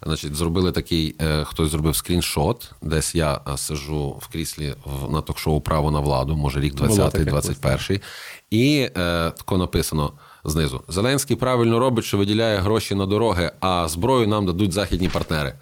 [0.03, 4.75] значить, зробили такий, хтось зробив скріншот, десь я сиджу в кріслі
[5.09, 7.99] на ток-шоу Право на владу, може рік Було 20 таке 21
[8.49, 8.89] І е,
[9.37, 10.13] тако написано
[10.43, 15.53] знизу: Зеленський правильно робить, що виділяє гроші на дороги, а зброю нам дадуть західні партнери.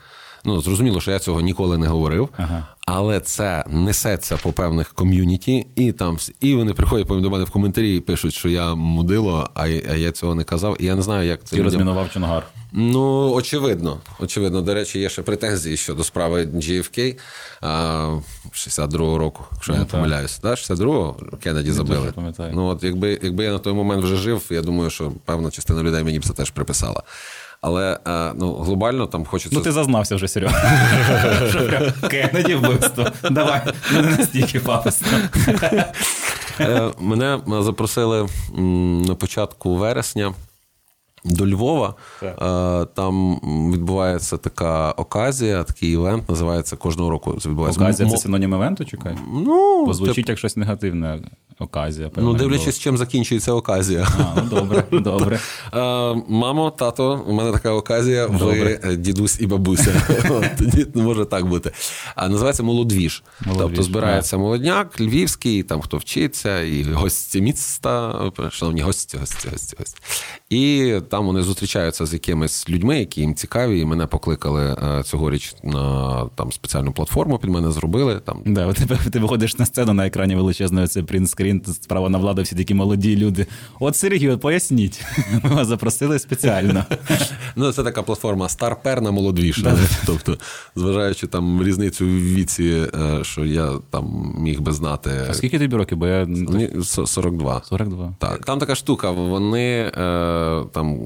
[0.45, 2.67] Ну, зрозуміло, що я цього ніколи не говорив, Ага.
[2.87, 7.95] але це несеться по певних ком'юніті, і там і вони приходять до мене в коментарі
[7.97, 10.77] і пишуть, що я мудило, а, я- цього не казав.
[10.79, 12.43] І я не знаю, як це Ти розмінував Чонгар.
[12.73, 13.97] Ну, очевидно.
[14.19, 17.17] Очевидно, до речі, є ще претензії щодо справи GFK
[17.61, 18.19] а,
[18.53, 20.39] 62-го року, якщо я не Ну, помиляюсь.
[20.43, 20.49] Да?
[20.55, 22.13] 62-го Кеннеді забили.
[22.53, 25.83] Ну, от якби, якби я на той момент вже жив, я думаю, що певна частина
[25.83, 27.03] людей мені б це теж приписала.
[27.61, 29.57] Але а, ну, глобально там хочеться.
[29.57, 31.93] Ну, ти зазнався вже, Серега.
[32.09, 33.05] Кеннеді вбивство.
[33.31, 33.61] Давай,
[33.93, 35.07] не настільки пафосно.
[36.59, 38.27] Е, Мене запросили
[39.07, 40.33] на початку вересня.
[41.25, 42.37] До Львова Так.
[42.41, 43.35] Е, там
[43.73, 47.37] відбувається така оказія, такий івент, називається кожного року.
[47.41, 49.15] Це відбувається Оказія Мо- це синонім івенту, чекай?
[49.33, 51.19] Ну, Бо звучить як щось негативне.
[51.59, 52.11] Оказія.
[52.17, 54.07] Ну, дивлячись, чим закінчується оказія.
[54.19, 55.39] А, ну добре, добре.
[55.73, 55.79] Е,
[56.27, 58.79] Мамо, тато, у мене така оказія, Добре.
[58.83, 60.01] е, дідусь і бабуся.
[60.57, 61.71] Тоді може так бути.
[62.15, 63.23] А називається молодвіж.
[63.45, 69.75] Молодвіж, Тобто збирається молодняк, львівський, там хто вчиться, і гості міста, шановні гості, гості, гості,
[69.79, 69.97] гості.
[70.49, 73.79] І там вони зустрічаються з якимись людьми, які їм цікаві.
[73.79, 78.19] І мене покликали е, цьогоріч на там спеціальну платформу під мене зробили.
[78.25, 81.50] Там Да, ти, ти виходиш на сцену на екрані величезної це принтскрін,
[81.81, 83.45] справа на владу, всі такі молоді люди.
[83.79, 85.05] От Сергій, поясніть.
[85.43, 86.85] Ми вас запросили спеціально.
[87.55, 89.65] Ну, це така платформа Старпер на молодвіж.
[90.05, 90.37] Тобто,
[90.75, 95.09] зважаючи там різницю в віці, е, що я там міг би знати.
[95.29, 95.97] А скільки тобі років?
[95.97, 96.27] Бо я
[96.85, 97.61] 42.
[97.65, 98.15] 42.
[98.19, 99.11] Так, там така штука.
[99.11, 100.99] Вони е, там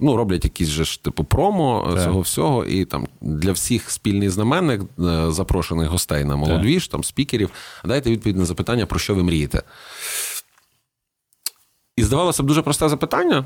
[0.00, 2.04] ну, роблять якісь же ж типу промо е, Так.
[2.04, 7.50] цього всього, і там для всіх спільний знаменник е, запрошених гостей на молодвіж, там спікерів.
[7.84, 9.62] Дайте відповідь на запитання, про що ви мрієте.
[11.96, 13.44] І здавалося б, дуже просте запитання.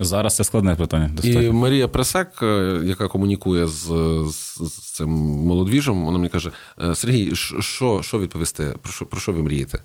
[0.00, 1.10] Зараз це складне питання.
[1.22, 3.86] І Марія Пресек, е, яка комунікує з,
[4.28, 5.08] з, з цим
[5.46, 6.50] молодвіжем, вона мені каже:
[6.82, 8.74] «Е, Сергій, що, що відповісти?
[8.82, 9.78] Про що, про що ви мрієте?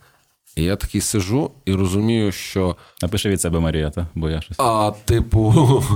[0.58, 4.08] І я такий сижу і розумію, що Напиши від себе Марія, та?
[4.16, 4.58] бо я щось.
[4.60, 5.84] а, типу.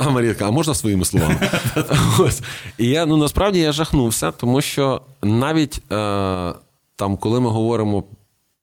[0.00, 1.50] А Марійка, а можна своїми словами?
[2.18, 2.42] Ось.
[2.78, 6.52] І я ну насправді я жахнувся, тому що навіть е,
[6.96, 8.04] там, коли ми говоримо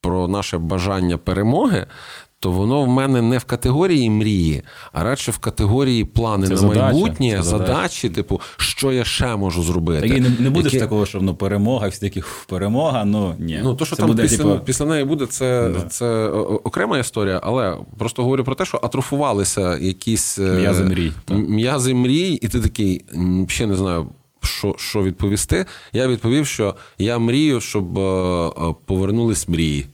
[0.02, 1.88] про наше бажання перемоги,
[2.46, 6.58] то воно в мене не в категорії мрії, а радше в категорії плани Це на
[6.58, 10.10] задача, майбутнє, це задачі, типу, що я ще можу зробити.
[10.10, 13.36] Так і не, не буде ж Які- такого, що ну, перемога, всі такі перемога, ну
[13.40, 13.60] ні.
[13.64, 16.62] Ну, то, що Це там буде, після, типу, після неї буде, це, це о- о-
[16.64, 22.32] окрема історія, але просто говорю про те, що атрофувалися якісь е, М'язи мрій, М'язи мрій,
[22.34, 23.06] і ти такий,
[23.48, 24.08] ще не знаю.
[24.44, 25.66] Що, що відповісти?
[25.94, 28.52] Я відповів, що я мрію, щоб е, е,
[28.86, 29.86] повернулись мрії.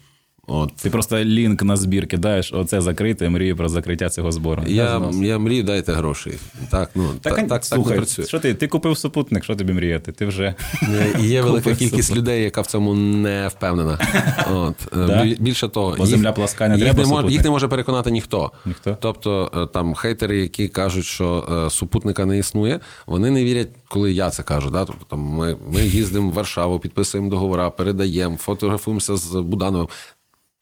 [0.53, 0.75] От.
[0.75, 4.63] Ти просто лінк на збір кидаєш, оце закрите, мрію про закриття цього збору.
[4.67, 6.31] Я, я мрію, дайте гроші.
[6.69, 8.25] Так, ну, Так, так, так, слухай, так працює.
[8.25, 8.53] що ти?
[8.53, 10.11] Ти купив супутник, що тобі мріяти?
[10.11, 12.21] Ти вже Е, Є велика кількість супер.
[12.21, 13.99] людей, яка в цьому не впевнена.
[14.53, 14.75] От.
[14.93, 15.25] е, Да?
[15.39, 18.51] Більше того, Бо земля пласка, не їх, треба не мож, їх не може переконати ніхто.
[18.65, 18.97] Ніхто?
[19.01, 24.11] Тобто е, там хейтери, які кажуть, що е, супутника не існує, вони не вірять, коли
[24.13, 24.69] я це кажу.
[24.69, 24.85] Да?
[24.85, 29.87] Тобто там ми, ми їздимо в Варшаву, підписуємо договора, передаємо, фотографуємося з Будановим.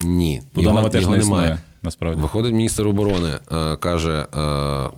[0.04, 1.58] Ні, Буданова його, теж його не немає.
[1.84, 2.22] насправді.
[2.22, 4.39] Виходить міністр оборони, е, каже: е,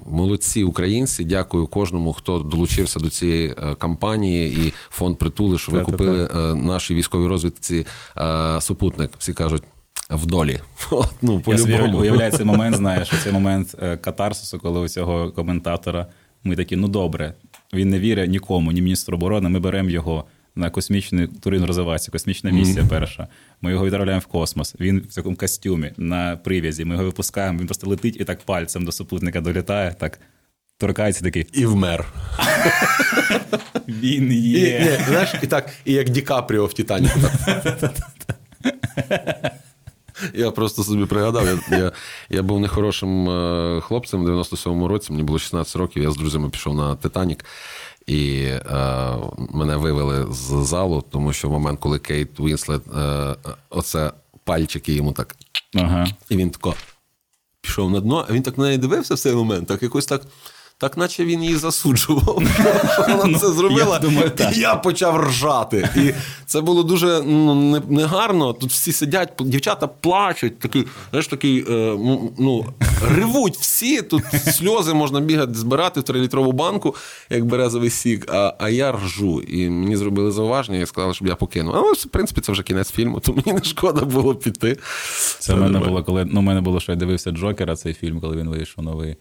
[0.05, 5.81] молодці українці, дякую кожному, хто долучився до цієї е, кампанії, і фонд притули, що ви
[5.81, 7.85] купили нашій військовій розвідці
[8.59, 9.11] супутник.
[9.17, 9.63] Всі кажуть.
[10.09, 10.59] В долі.
[10.91, 16.05] От, ну, Я собі уявляю цей момент, знаєш, цей момент катарсису, коли у цього коментатора
[16.43, 17.33] ми такі, ну добре,
[17.73, 20.25] він не вірить нікому, ні міністру оборони, ми беремо його
[20.55, 23.27] на космічний турин розвивається, космічна місія перша.
[23.61, 24.75] Ми його відправляємо в космос.
[24.79, 26.85] Він в такому костюмі на прив'язі.
[26.85, 30.19] Ми його випускаємо, він просто летить і так пальцем до супутника долітає, так
[30.77, 31.45] торкається такий.
[31.53, 32.13] І вмер.
[33.87, 34.79] Він І, є.
[34.79, 37.19] ні, знаєш, і так, і як Ді Капріо в Титаніку.
[40.33, 41.91] Я просто собі пригадав, я, я,
[42.29, 46.49] я був нехорошим е, хлопцем в 97-му році, мені було 16 років, я з друзями
[46.49, 47.45] пішов на Титанік,
[48.07, 48.61] і е,
[49.37, 53.35] мене вивели з залу, тому що в момент, коли Кейт Вінслет, е,
[53.69, 54.11] оце
[54.43, 55.35] пальчики йому так,
[55.75, 56.07] Ага.
[56.29, 56.75] і він тако
[57.61, 60.21] пішов на дно, а він так на неї дивився в цей момент, так якось так.
[60.81, 62.43] Так, наче він її засуджував,
[62.93, 63.85] що вона це зробила.
[63.85, 64.57] Ну, я думаю, так.
[64.57, 65.89] І я почав ржати.
[65.95, 66.13] І
[66.45, 68.53] це було дуже ну, негарно.
[68.53, 71.97] Тут всі сидять, дівчата плачуть, такий, знаєш, такий, е,
[72.39, 72.65] ну,
[73.15, 74.01] ревуть всі.
[74.01, 76.95] Тут сльози можна бігати, збирати в трилітрову банку,
[77.29, 79.41] як березовий сік, а, а я ржу.
[79.41, 81.75] І мені зробили зауваження і сказали, щоб я покинув.
[81.75, 84.77] Але, в принципі, це вже кінець фільму, то мені не шкода було піти.
[85.39, 88.21] Це в мене було, коли ну, у мене було, що я дивився Джокера, цей фільм,
[88.21, 89.15] коли він вийшов новий.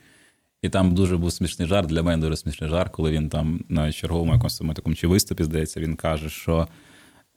[0.63, 1.89] І там дуже був смішний жарт.
[1.89, 5.81] Для мене дуже смішний жарт, коли він там на черговому якомусь такому чи виступі, здається,
[5.81, 6.69] він каже, що,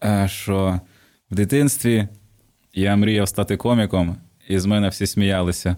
[0.03, 0.79] е, що
[1.31, 2.07] в дитинстві
[2.73, 4.15] я мріяв стати коміком,
[4.47, 5.77] і з мене всі сміялися.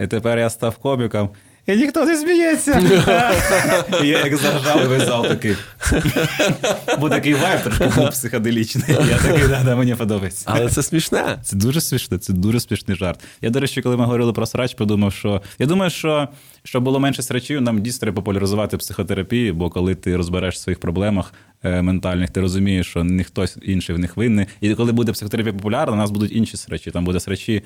[0.00, 1.30] І тепер я став коміком,
[1.66, 2.82] і ніхто не сміється.
[4.02, 5.56] І я як заржав, весь зал такий.
[6.98, 8.84] Був такий вайб, трошки був психоделічний.
[8.88, 10.44] Я такий, да, да, мені подобається.
[10.46, 11.38] Але це смішне.
[11.42, 13.20] Це дуже смішно, це дуже смішний жарт.
[13.40, 16.28] Я, до речі, коли ми говорили про срач, подумав, що я думаю, що
[16.64, 20.80] щоб було менше срачів, нам дійсно треба популяризувати психотерапію, бо коли ти розбереш в своїх
[20.80, 24.46] проблемах е, ментальних, ти розумієш, що не хтось інший в них винний.
[24.60, 26.90] І коли буде психотерапія популярна, у нас будуть інші срачі.
[26.90, 27.62] Там буде срачі.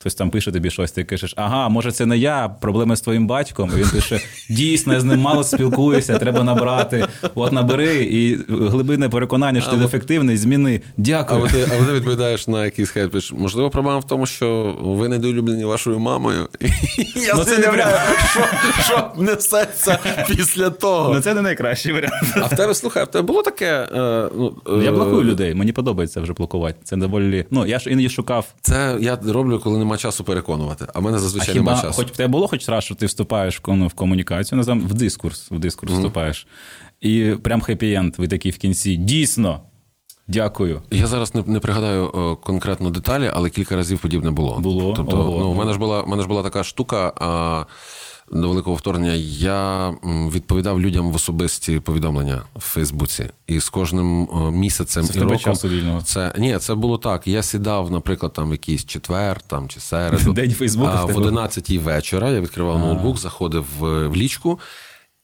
[0.00, 3.26] Хтось там пише тобі щось, ти кажеш, ага, може, це не я, проблеми з твоїм
[3.26, 3.70] батьком.
[3.74, 4.20] І він пише:
[4.50, 7.06] дійсно, я з ним мало спілкуюся, треба набрати.
[7.34, 10.80] От набери, і глибинне переконання, що ти ефективний, зміни.
[10.96, 11.42] Дякую.
[11.42, 15.64] от ти, а ти відповідаєш на якийсь пишеш, можливо, проблема в тому, що ви недолюблені
[15.64, 16.48] вашою мамою.
[17.16, 17.96] Я Ну, це не уявляю,
[18.30, 18.44] що,
[18.82, 19.98] що несеться
[20.28, 21.14] після того.
[21.14, 22.24] Ну, це не найкращий варіант.
[22.36, 23.88] А в тебе, слухай, в тебе було таке.
[23.94, 26.76] Е, ну, е, Я блокую людей, мені подобається вже блокувати.
[26.84, 27.46] Це доволі.
[27.50, 28.46] Ну, я ж іноді шукав.
[28.60, 30.86] Це я роблю, коли нема часу переконувати.
[30.94, 31.92] А в мене А зазвичай хіба нема часу.
[32.02, 34.94] хоч в тебе було хоч раз, що ти вступаєш в, кому- в комунікацію, називаємо, в
[34.94, 36.46] дискурс, в дискурс вступаєш.
[37.00, 38.96] І прям хеппі-енд, ви такий в кінці.
[38.96, 39.60] Дійсно.
[40.28, 40.82] Дякую.
[40.90, 44.58] Я зараз не, не пригадаю е, конкретно деталі, але кілька разів подібне було.
[44.58, 44.92] Було?
[44.96, 45.38] Тобто, Ого.
[45.40, 47.12] ну, в мене ж була, в мене ж була така штука.
[47.20, 47.64] А,
[48.30, 53.30] до великого вторгнення я відповідав людям в особисті повідомлення в Фейсбуці.
[53.46, 56.02] І з кожним е, місяцем Це і роком часу вільного.
[56.02, 57.26] це ні, це було так.
[57.26, 60.32] Я сідав, наприклад, там в якийсь четвер там чи середу.
[60.40, 64.58] День Фейсбуку а в 11-й вечора я відкривав ноутбук, заходив в, в лічку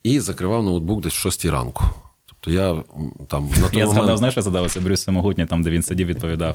[0.02, 1.84] і закривав ноутбук десь в 6 ранку.
[2.46, 2.82] Тобто я
[3.28, 3.90] там на той Я момент...
[3.90, 6.54] згадав, знаєш, я задав це Брюс Самогутній, там, де він сидів, відповідав.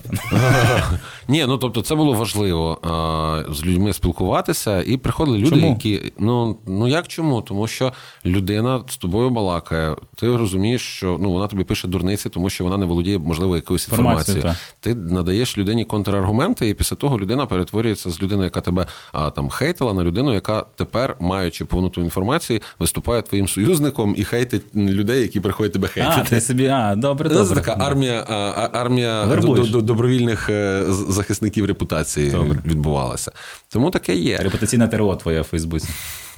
[1.28, 5.68] Ні, ну тобто це було важливо а, з людьми спілкуватися, і приходили люди, Чому?
[5.68, 7.42] які ну ну як чому?
[7.42, 7.94] Тому що
[8.26, 9.96] людина з тобою балакає.
[10.16, 13.88] Ти розумієш, що ну вона тобі пише дурниці, тому що вона не володіє, можливо, якоюсь
[13.88, 14.56] Інформацією.
[14.80, 19.50] Ти надаєш людині контраргументи, і після того людина перетворюється з людини, яка тебе а, там
[19.50, 25.39] хейтила, на людину, яка тепер, маючи повноту інформації, виступає твоїм союзником і хейтить людей, які
[25.39, 26.21] приходять тебе хейтити.
[26.27, 27.45] А, ти собі, а, добре, добре.
[27.45, 29.25] Це така армія, а, армія
[29.65, 32.59] добровільних е, захисників репутації Добре.
[32.65, 33.32] відбувалася.
[33.69, 34.38] Тому таке є.
[34.38, 35.89] Репутаційна ТРО твоя в Фейсбуці.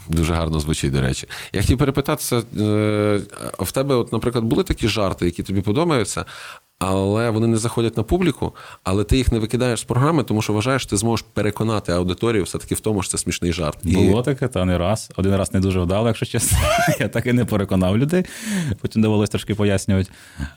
[0.10, 1.28] Дуже гарно звучить, до речі.
[1.54, 2.42] Я хотів перепитатися: е,
[3.60, 6.26] в тебе, от, наприклад, були такі жарти, які тобі подобаються,
[6.80, 10.54] але вони не заходять на публіку, але ти їх не викидаєш з програми, тому що
[10.54, 13.78] вважаєш, ти зможеш переконати аудиторію все-таки в тому, що це смішний жарт.
[13.84, 15.12] І- Було таке, та не раз.
[15.18, 16.58] Один раз не дуже вдало, якщо чесно.
[17.00, 18.24] Я так і не переконав людей.
[18.82, 20.10] Потім довелося трошки пояснювати.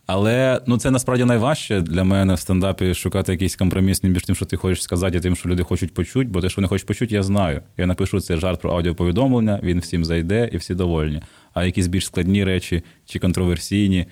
[0.07, 4.45] Але ну це насправді найважче для мене в стендапі шукати якийсь компроміс між тим, що
[4.45, 6.31] ти хочеш сказати, і тим, що люди хочуть почути.
[6.31, 7.63] Бо те, що вони хочуть почути, я знаю.
[7.77, 11.23] Я напишу цей жарт про аудіоповідомлення, він всім зайде і всі довольні.
[11.55, 14.07] А якісь більш складні речі чи контроверсійні.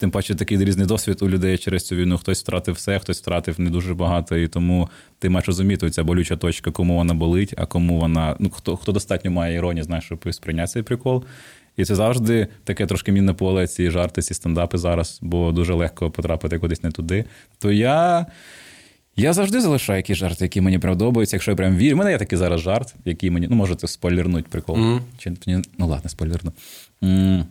[0.00, 2.18] Тим паче такий різний досвід у людей через цю війну.
[2.18, 4.88] Хтось втратив все, хтось втратив не дуже багато, і тому
[5.18, 8.36] ти маєш розуміти ця болюча точка, кому вона болить, а кому вона.
[8.38, 11.24] Ну хто хто достатньо має іронії, знаєш, щоб сприйняти цей прикол.
[11.76, 16.10] І це завжди таке трошки мінне поле, ці жарти, ці стендапи зараз, бо дуже легко
[16.10, 17.24] потрапити кудись не туди.
[17.58, 18.26] То я.
[19.16, 21.36] Я завжди залишаю якісь жарти, які мені прям подобаються.
[21.36, 21.94] Якщо я прям вірю.
[21.96, 23.46] У мене є такий зараз жарт, який мені.
[23.50, 24.76] Ну, можете спойлернуть прикол.
[24.76, 25.00] Мгм.
[25.18, 25.62] Чи, ні?
[25.78, 26.52] ну ладно, спойлерну.
[27.02, 27.44] М,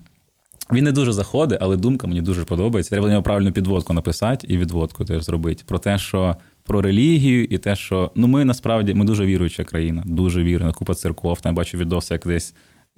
[0.72, 2.90] Він не дуже заходить, але думка мені дуже подобається.
[2.90, 5.64] Треба на нього правильну підводку написати і відводку теж зробити.
[5.68, 10.04] Про те, що про релігію, і те, що ну ми насправді ми дуже віруюча країна,
[10.06, 11.42] дуже вірна, купа церков.
[11.42, 12.54] Там я бачу відоси, як десь.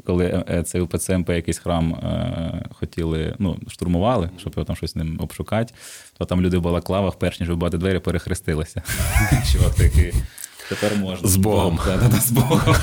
[0.06, 4.76] Коли е, е, це УПЦ МП якийсь храм е, хотіли, ну, штурмували, щоб його там
[4.76, 5.74] щось з ним обшукати,
[6.18, 8.84] то там люди в балаклавах, перш ніж вибивати двері, перехрестилися.
[9.52, 10.14] Чувак такий,
[10.70, 11.30] тепер можна.
[12.22, 12.76] З Богом.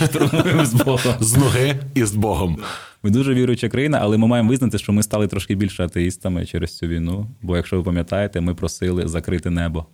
[0.64, 1.14] З Богом.
[1.20, 2.58] З ноги і з Богом.
[3.02, 6.76] Ми дуже віруюча країна, але ми маємо визнати, що ми стали трошки більше атеїстами через
[6.76, 7.26] цю війну.
[7.42, 9.86] Бо, якщо ви пам'ятаєте, ми просили закрити небо.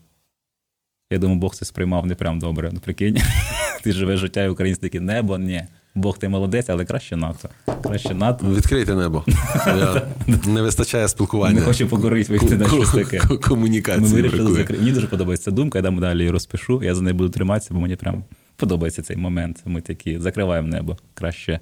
[1.13, 2.71] Я думаю, Бог це сприймав не прям добре.
[2.73, 3.17] Ну, прикинь,
[3.83, 5.63] ти живеш життя і українське таке небо, ні.
[5.95, 7.49] Бог ти молодець, але краще НАТО.
[7.83, 8.47] Краще НАТО.
[8.55, 9.25] Відкрийте небо.
[9.67, 10.03] Я...
[10.47, 11.55] Не вистачає спілкування.
[11.61, 13.19] Не хочу покорити вийти на щось таке.
[13.19, 14.83] Ку- Ми вирішили закрити.
[14.83, 16.83] Мені дуже подобається думка, я дам далі її розпишу.
[16.83, 18.25] Я за нею буду триматися, бо мені прям
[18.57, 19.63] подобається цей момент.
[19.65, 20.97] Ми такі закриваємо небо.
[21.15, 21.61] Краще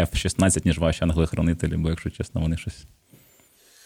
[0.00, 2.84] F-16, ніж ваші англи-хранителі, бо, якщо чесно, вони щось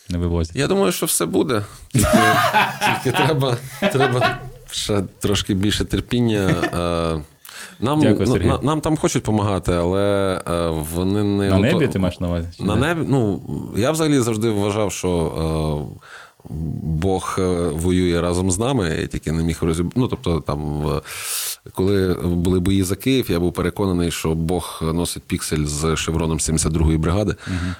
[0.09, 0.57] не вивозять.
[0.57, 1.65] Я думаю, що все буде.
[1.89, 2.07] Тільки,
[3.05, 4.39] тільки треба, треба
[4.71, 6.49] ще трошки більше терпіння.
[6.49, 7.23] Е,
[7.81, 8.47] Нам, Дякую, ну, Сергій.
[8.49, 12.49] на- нам там хочуть допомагати, але е, вони не На небі ти маєш на увазі?
[12.61, 13.43] На небі, ну
[13.77, 15.09] я взагалі завжди вважав, що
[15.93, 16.01] е,
[16.83, 19.93] Бог е, воює разом з нами, я тільки не міг розіб...
[19.97, 21.01] Ну, тобто, там, е,
[21.73, 26.99] коли були бої за Київ, я був переконаний, що Бог носить піксель з шевроном 72-ї
[26.99, 27.35] бригади.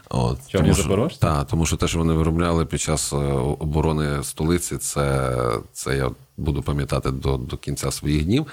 [0.09, 1.19] От, Чорні тому що-?
[1.19, 3.17] Так, тому що те, що вони виробляли під час е,
[3.59, 5.33] оборони столиці, це,
[5.73, 8.47] це я буду пам'ятати до, до кінця своїх днів.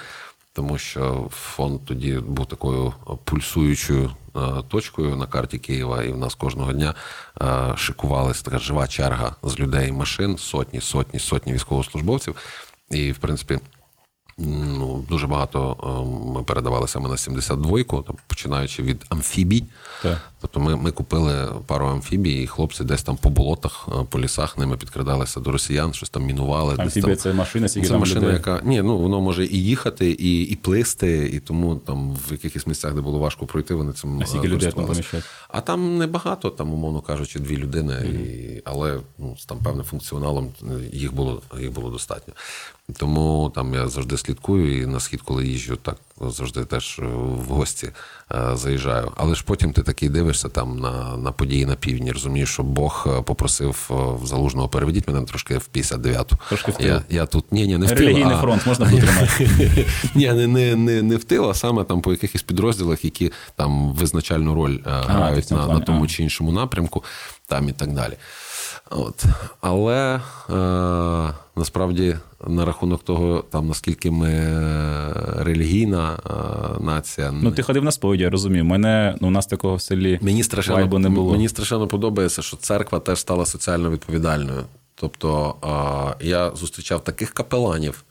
[0.52, 2.94] Тому що фонд тоді був такою
[3.24, 6.94] пульсуючою е, точкою на карті Києва, і в нас кожного дня
[7.42, 12.36] е, шикувалася така жива черга з людей машин, сотні, сотні, сотні військовослужбовців.
[12.90, 13.58] І, в принципі,
[14.38, 19.64] ну, дуже багато е, ми передавали саме на 72-ку, там, починаючи від амфібій.
[20.02, 20.18] Так.
[20.40, 24.58] Тобто ми, ми купили пару амфібій, і хлопці десь там по болотах, е, по лісах
[24.58, 26.76] ними підкрадалися до росіян, щось там мінували.
[26.76, 27.16] десь там.
[27.16, 28.34] це машина, Це там машина, людей?
[28.34, 32.66] яка ні, ну воно може і їхати, і, і плисти, і тому там в якихось
[32.66, 35.22] місцях, де було важко пройти, вони цим е, людей там користувалися.
[35.48, 40.52] А там небагато, там, умовно кажучи, дві людини, і, але ну, з там певним функціоналом
[40.92, 42.34] їх було, їх було достатньо.
[42.96, 45.96] Тому там я завжди слідкую, і на схід, коли їжджу, так
[46.30, 47.90] завжди теж е, в гості
[48.32, 49.12] е, заїжджаю.
[49.16, 53.06] Але ж потім ти такий дивишся там на, на події на півдні, розумієш, що Бог
[53.06, 53.90] е, попросив
[54.22, 56.36] в залужного переведіть мене трошки в 59-ту.
[56.48, 56.86] Трошки в тил.
[56.86, 59.48] я, я тут ні, ні, не в тил, Релігійний а- фронт можна потримати.
[60.14, 63.92] ні, не, не, не, не в тил, а саме там по якихось підрозділах, які там
[63.92, 67.04] визначальну роль грають на, на тому чи іншому напрямку,
[67.46, 68.12] там і так далі.
[68.96, 69.24] От.
[69.60, 70.20] Але
[70.50, 70.54] е,
[71.56, 72.16] насправді
[72.46, 78.22] на рахунок того, там наскільки ми е, релігійна е, нація, Ну, ти ходив на сповіді,
[78.22, 78.64] я розумію.
[78.64, 81.32] Мене, ну, у нас такого в селі Мені страшенно, вайбу не було.
[81.32, 84.62] мені страшенно подобається, що церква теж стала соціально відповідальною.
[84.94, 88.04] Тобто а, я зустрічав таких капеланів,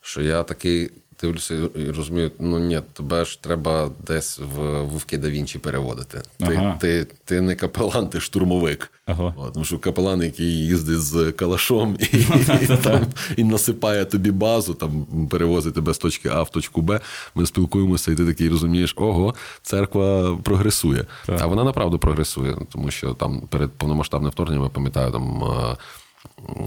[0.00, 0.90] що я такий
[1.22, 6.22] дивлюся і розумію, ну ні, тебе ж треба десь в Вовки да Вінчі переводити.
[6.38, 6.78] Ти, Ага.
[6.80, 8.90] ти, ти не капелан, ти штурмовик.
[9.06, 9.34] Ага.
[9.36, 12.16] От, тому що капелан, який їздить з калашом і,
[12.62, 13.06] і, там,
[13.36, 17.00] і насипає тобі базу, там перевозить тебе з точки А в точку Б.
[17.34, 21.06] Ми спілкуємося, і ти такий розумієш, ого, церква прогресує.
[21.26, 21.38] Так.
[21.42, 25.42] А вона направду прогресує, тому що там перед повномасштабним вторгненням, я пам'ятаю, там.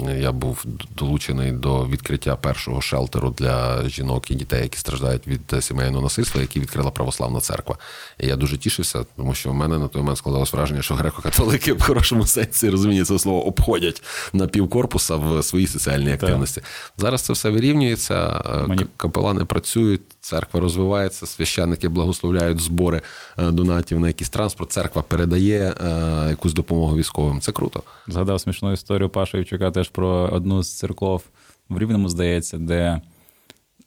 [0.08, 0.66] Е, Я був
[0.98, 6.62] долучений до відкриття першого шелтеру для жінок і дітей, які страждають від сімейного насильства, який
[6.62, 7.78] відкрила православна церква.
[8.20, 11.74] І я дуже тішився, тому що в мене на той момент складалось враження, що греко-католики
[11.74, 14.04] в хорошому сенсі розуміння цього слова обходять
[14.34, 16.62] на півкорпуса в своїй соціальній активності.
[16.98, 18.86] Зараз це все вирівнюється, Мені...
[18.98, 23.02] капелани працюють, церква розвивається, священники благословляють збори
[23.38, 24.72] е, донатів на якийсь транспорт.
[24.72, 27.42] Церква передає е, якусь допомогу військовим.
[27.42, 27.84] Це круто.
[28.08, 31.24] Згадав смішну історію Паша Євчука теж про одну з церков
[31.70, 33.02] в Рівному, здається, де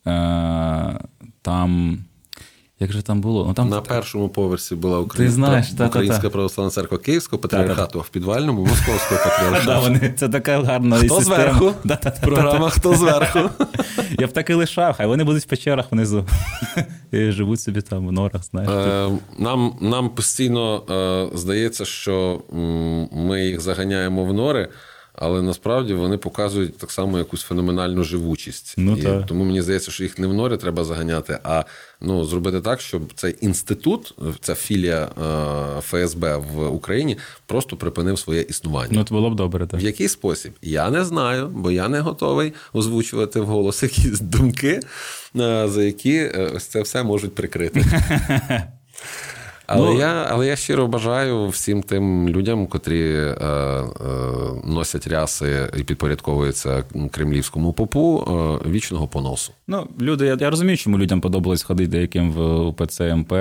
[0.07, 1.01] е,
[1.43, 1.99] там.
[2.81, 3.45] Як же там було?
[3.49, 3.69] Ну, там...
[3.69, 8.03] На першому поверсі була Україна, Ти знаєш, та, Українська та, православна церква Київського патріархату, а
[8.03, 10.13] в підвальному Московського патріархату.
[10.17, 11.73] Це така гарна Хто зверху?
[12.23, 13.39] Програма Хто зверху?
[14.19, 16.27] Я б так і лишав, хай вони будуть в печерах внизу.
[17.13, 18.71] І живуть собі там в норах, знаєш.
[18.71, 19.09] Е,
[19.39, 22.43] нам, нам постійно е, здається, що
[23.13, 24.69] ми їх заганяємо в нори.
[25.21, 28.75] Але насправді вони показують так само якусь феноменальну живучість.
[28.77, 29.27] Ну, і так.
[29.27, 31.65] Тому мені здається, що їх не в норі треба заганяти, а
[32.01, 35.09] ну, зробити так, щоб цей інститут, ця філія
[35.79, 37.17] е, ФСБ в Україні
[37.47, 38.91] просто припинив своє існування.
[38.93, 39.67] Ну, це було б добре.
[39.67, 39.81] так.
[39.81, 40.53] В який спосіб?
[40.63, 44.81] Я не знаю, бо я не готовий озвучувати вголос якісь думки,
[45.37, 47.85] е, за які е, ось це все можуть прикрити.
[49.71, 53.85] Але ну, я але я щиро бажаю всім тим людям, котрі е, е,
[54.65, 58.25] носять ряси і підпорядковуються кремлівському попу,
[58.65, 59.53] е, вічного поносу.
[59.67, 63.33] Ну, люди, я, я розумію, чому людям подобалось ходити деяким в УПЦ МП.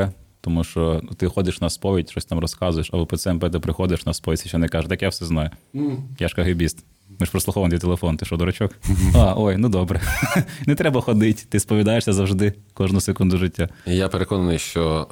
[0.41, 4.05] Тому що ти ходиш на сповідь, щось там розказуєш, а в УПЦ МП ти приходиш
[4.05, 5.49] на сповідь і ще не кажеш, так я все знаю.
[5.75, 5.97] Mm.
[6.19, 6.85] Я ж кагибіст.
[7.19, 8.71] Ми ж прослухований телефон, ти що, дурачок?
[9.15, 10.01] А, ой, ну добре.
[10.67, 13.69] Не треба ходити, ти сповідаєшся завжди, кожну секунду життя.
[13.85, 15.07] Я переконаний, що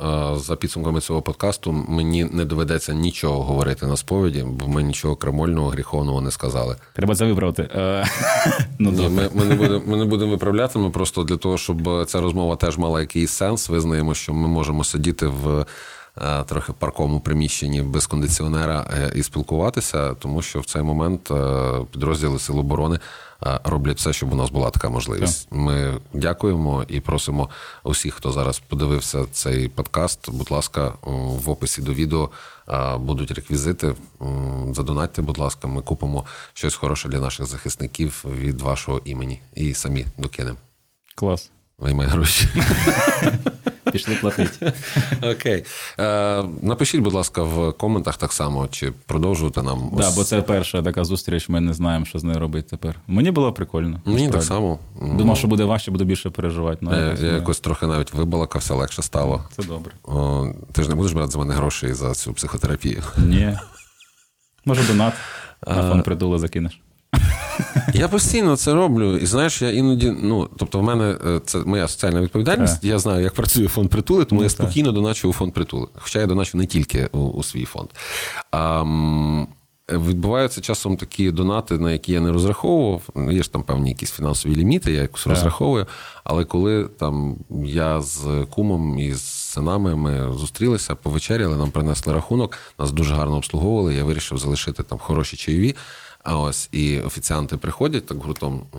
[0.45, 5.69] за підсумками цього подкасту мені не доведеться нічого говорити на сповіді, бо ми нічого крамольного,
[5.69, 6.75] гріховного не сказали.
[6.93, 7.69] Треба це виправити.
[7.75, 8.05] Е,
[8.79, 12.05] ну, Ні, Ми ми, не будемо ми не будемо виправляти, ми просто для того, щоб
[12.07, 15.65] ця розмова теж мала якийсь сенс, визнаємо, що ми можемо сидіти в.
[16.21, 21.31] Е, трохи в парковому приміщенні без кондиціонера е, і спілкуватися, тому що в цей момент
[21.31, 22.99] е, підрозділи Сил оборони
[23.63, 25.47] роблять все, щоб у нас була така можливість.
[25.51, 27.49] Ми дякуємо і просимо
[27.83, 30.29] усіх, хто зараз подивився цей подкаст.
[30.31, 32.29] Будь ласка, в описі до відео
[32.97, 33.95] будуть реквізити.
[34.71, 40.05] Задонатьте, будь ласка, ми купимо щось хороше для наших захисників від вашого імені і самі
[40.17, 40.57] докинемо.
[41.15, 41.51] Клас.
[41.77, 42.47] Виймай гроші.
[43.95, 44.73] Пішли платити.
[45.23, 45.63] Окей.
[45.99, 49.89] Е, Напишіть, будь ласка, в коментах так само, чи продовжувати нам.
[49.89, 52.95] Так, да, бо це перша така зустріч, ми не знаємо, що з нею робити тепер.
[53.07, 54.01] Мені було прикольно.
[54.05, 54.79] Мені так само.
[55.01, 56.77] Думав, що буде важче, буду більше переживати.
[56.81, 59.43] Ну, я, я якось трохи навіть вибалакався, легше стало.
[59.55, 59.91] Це добре.
[60.03, 63.03] О, Ти ж не будеш брати за мене грошей за цю психотерапію?
[63.17, 63.57] Ні.
[64.65, 65.13] Може, донат
[65.67, 66.81] на фон притули закинеш.
[67.93, 69.17] Я постійно це роблю.
[69.17, 72.83] І знаєш, я іноді, ну тобто, в мене е, це моя соціальна відповідальність.
[72.83, 75.87] Я знаю, як працює фонд притули, тому ну, я спокійно доначу у фонд притули.
[75.95, 77.89] Хоча я доначу не тільки у, у свій фонд.
[78.51, 78.83] А,
[79.89, 83.01] Відбуваються часом такі донати, на які я не розраховував.
[83.31, 85.87] Є ж там певні якісь фінансові ліміти, я якось розраховую.
[86.23, 87.35] Але коли там
[87.65, 93.37] я з кумом і з синами ми зустрілися, повечеряли, нам принесли рахунок, нас дуже гарно
[93.37, 93.95] обслуговували.
[93.95, 95.75] Я вирішив залишити там хороші чайові.
[96.25, 98.77] А ось і офіціанти приходять так гуртом, е,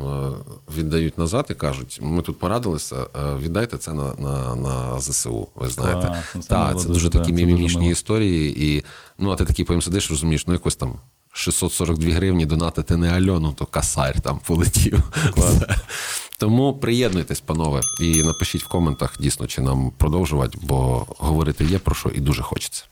[0.76, 5.49] віддають назад і кажуть: ми тут порадилися, е, віддайте це на на, на ЗСУ.
[5.55, 8.64] Ви знаєте, а, так, це дуже такі мімімічні історії.
[8.66, 8.84] І
[9.18, 10.94] ну, а ти такий потім сидиш, розумієш, ну якось там
[11.32, 15.03] 642 гривні донатити не Альону, то касарь там полетів.
[16.38, 21.94] Тому приєднуйтесь, панове, і напишіть в коментах дійсно, чи нам продовжувати, бо говорити є про
[21.94, 22.84] що і дуже хочеться.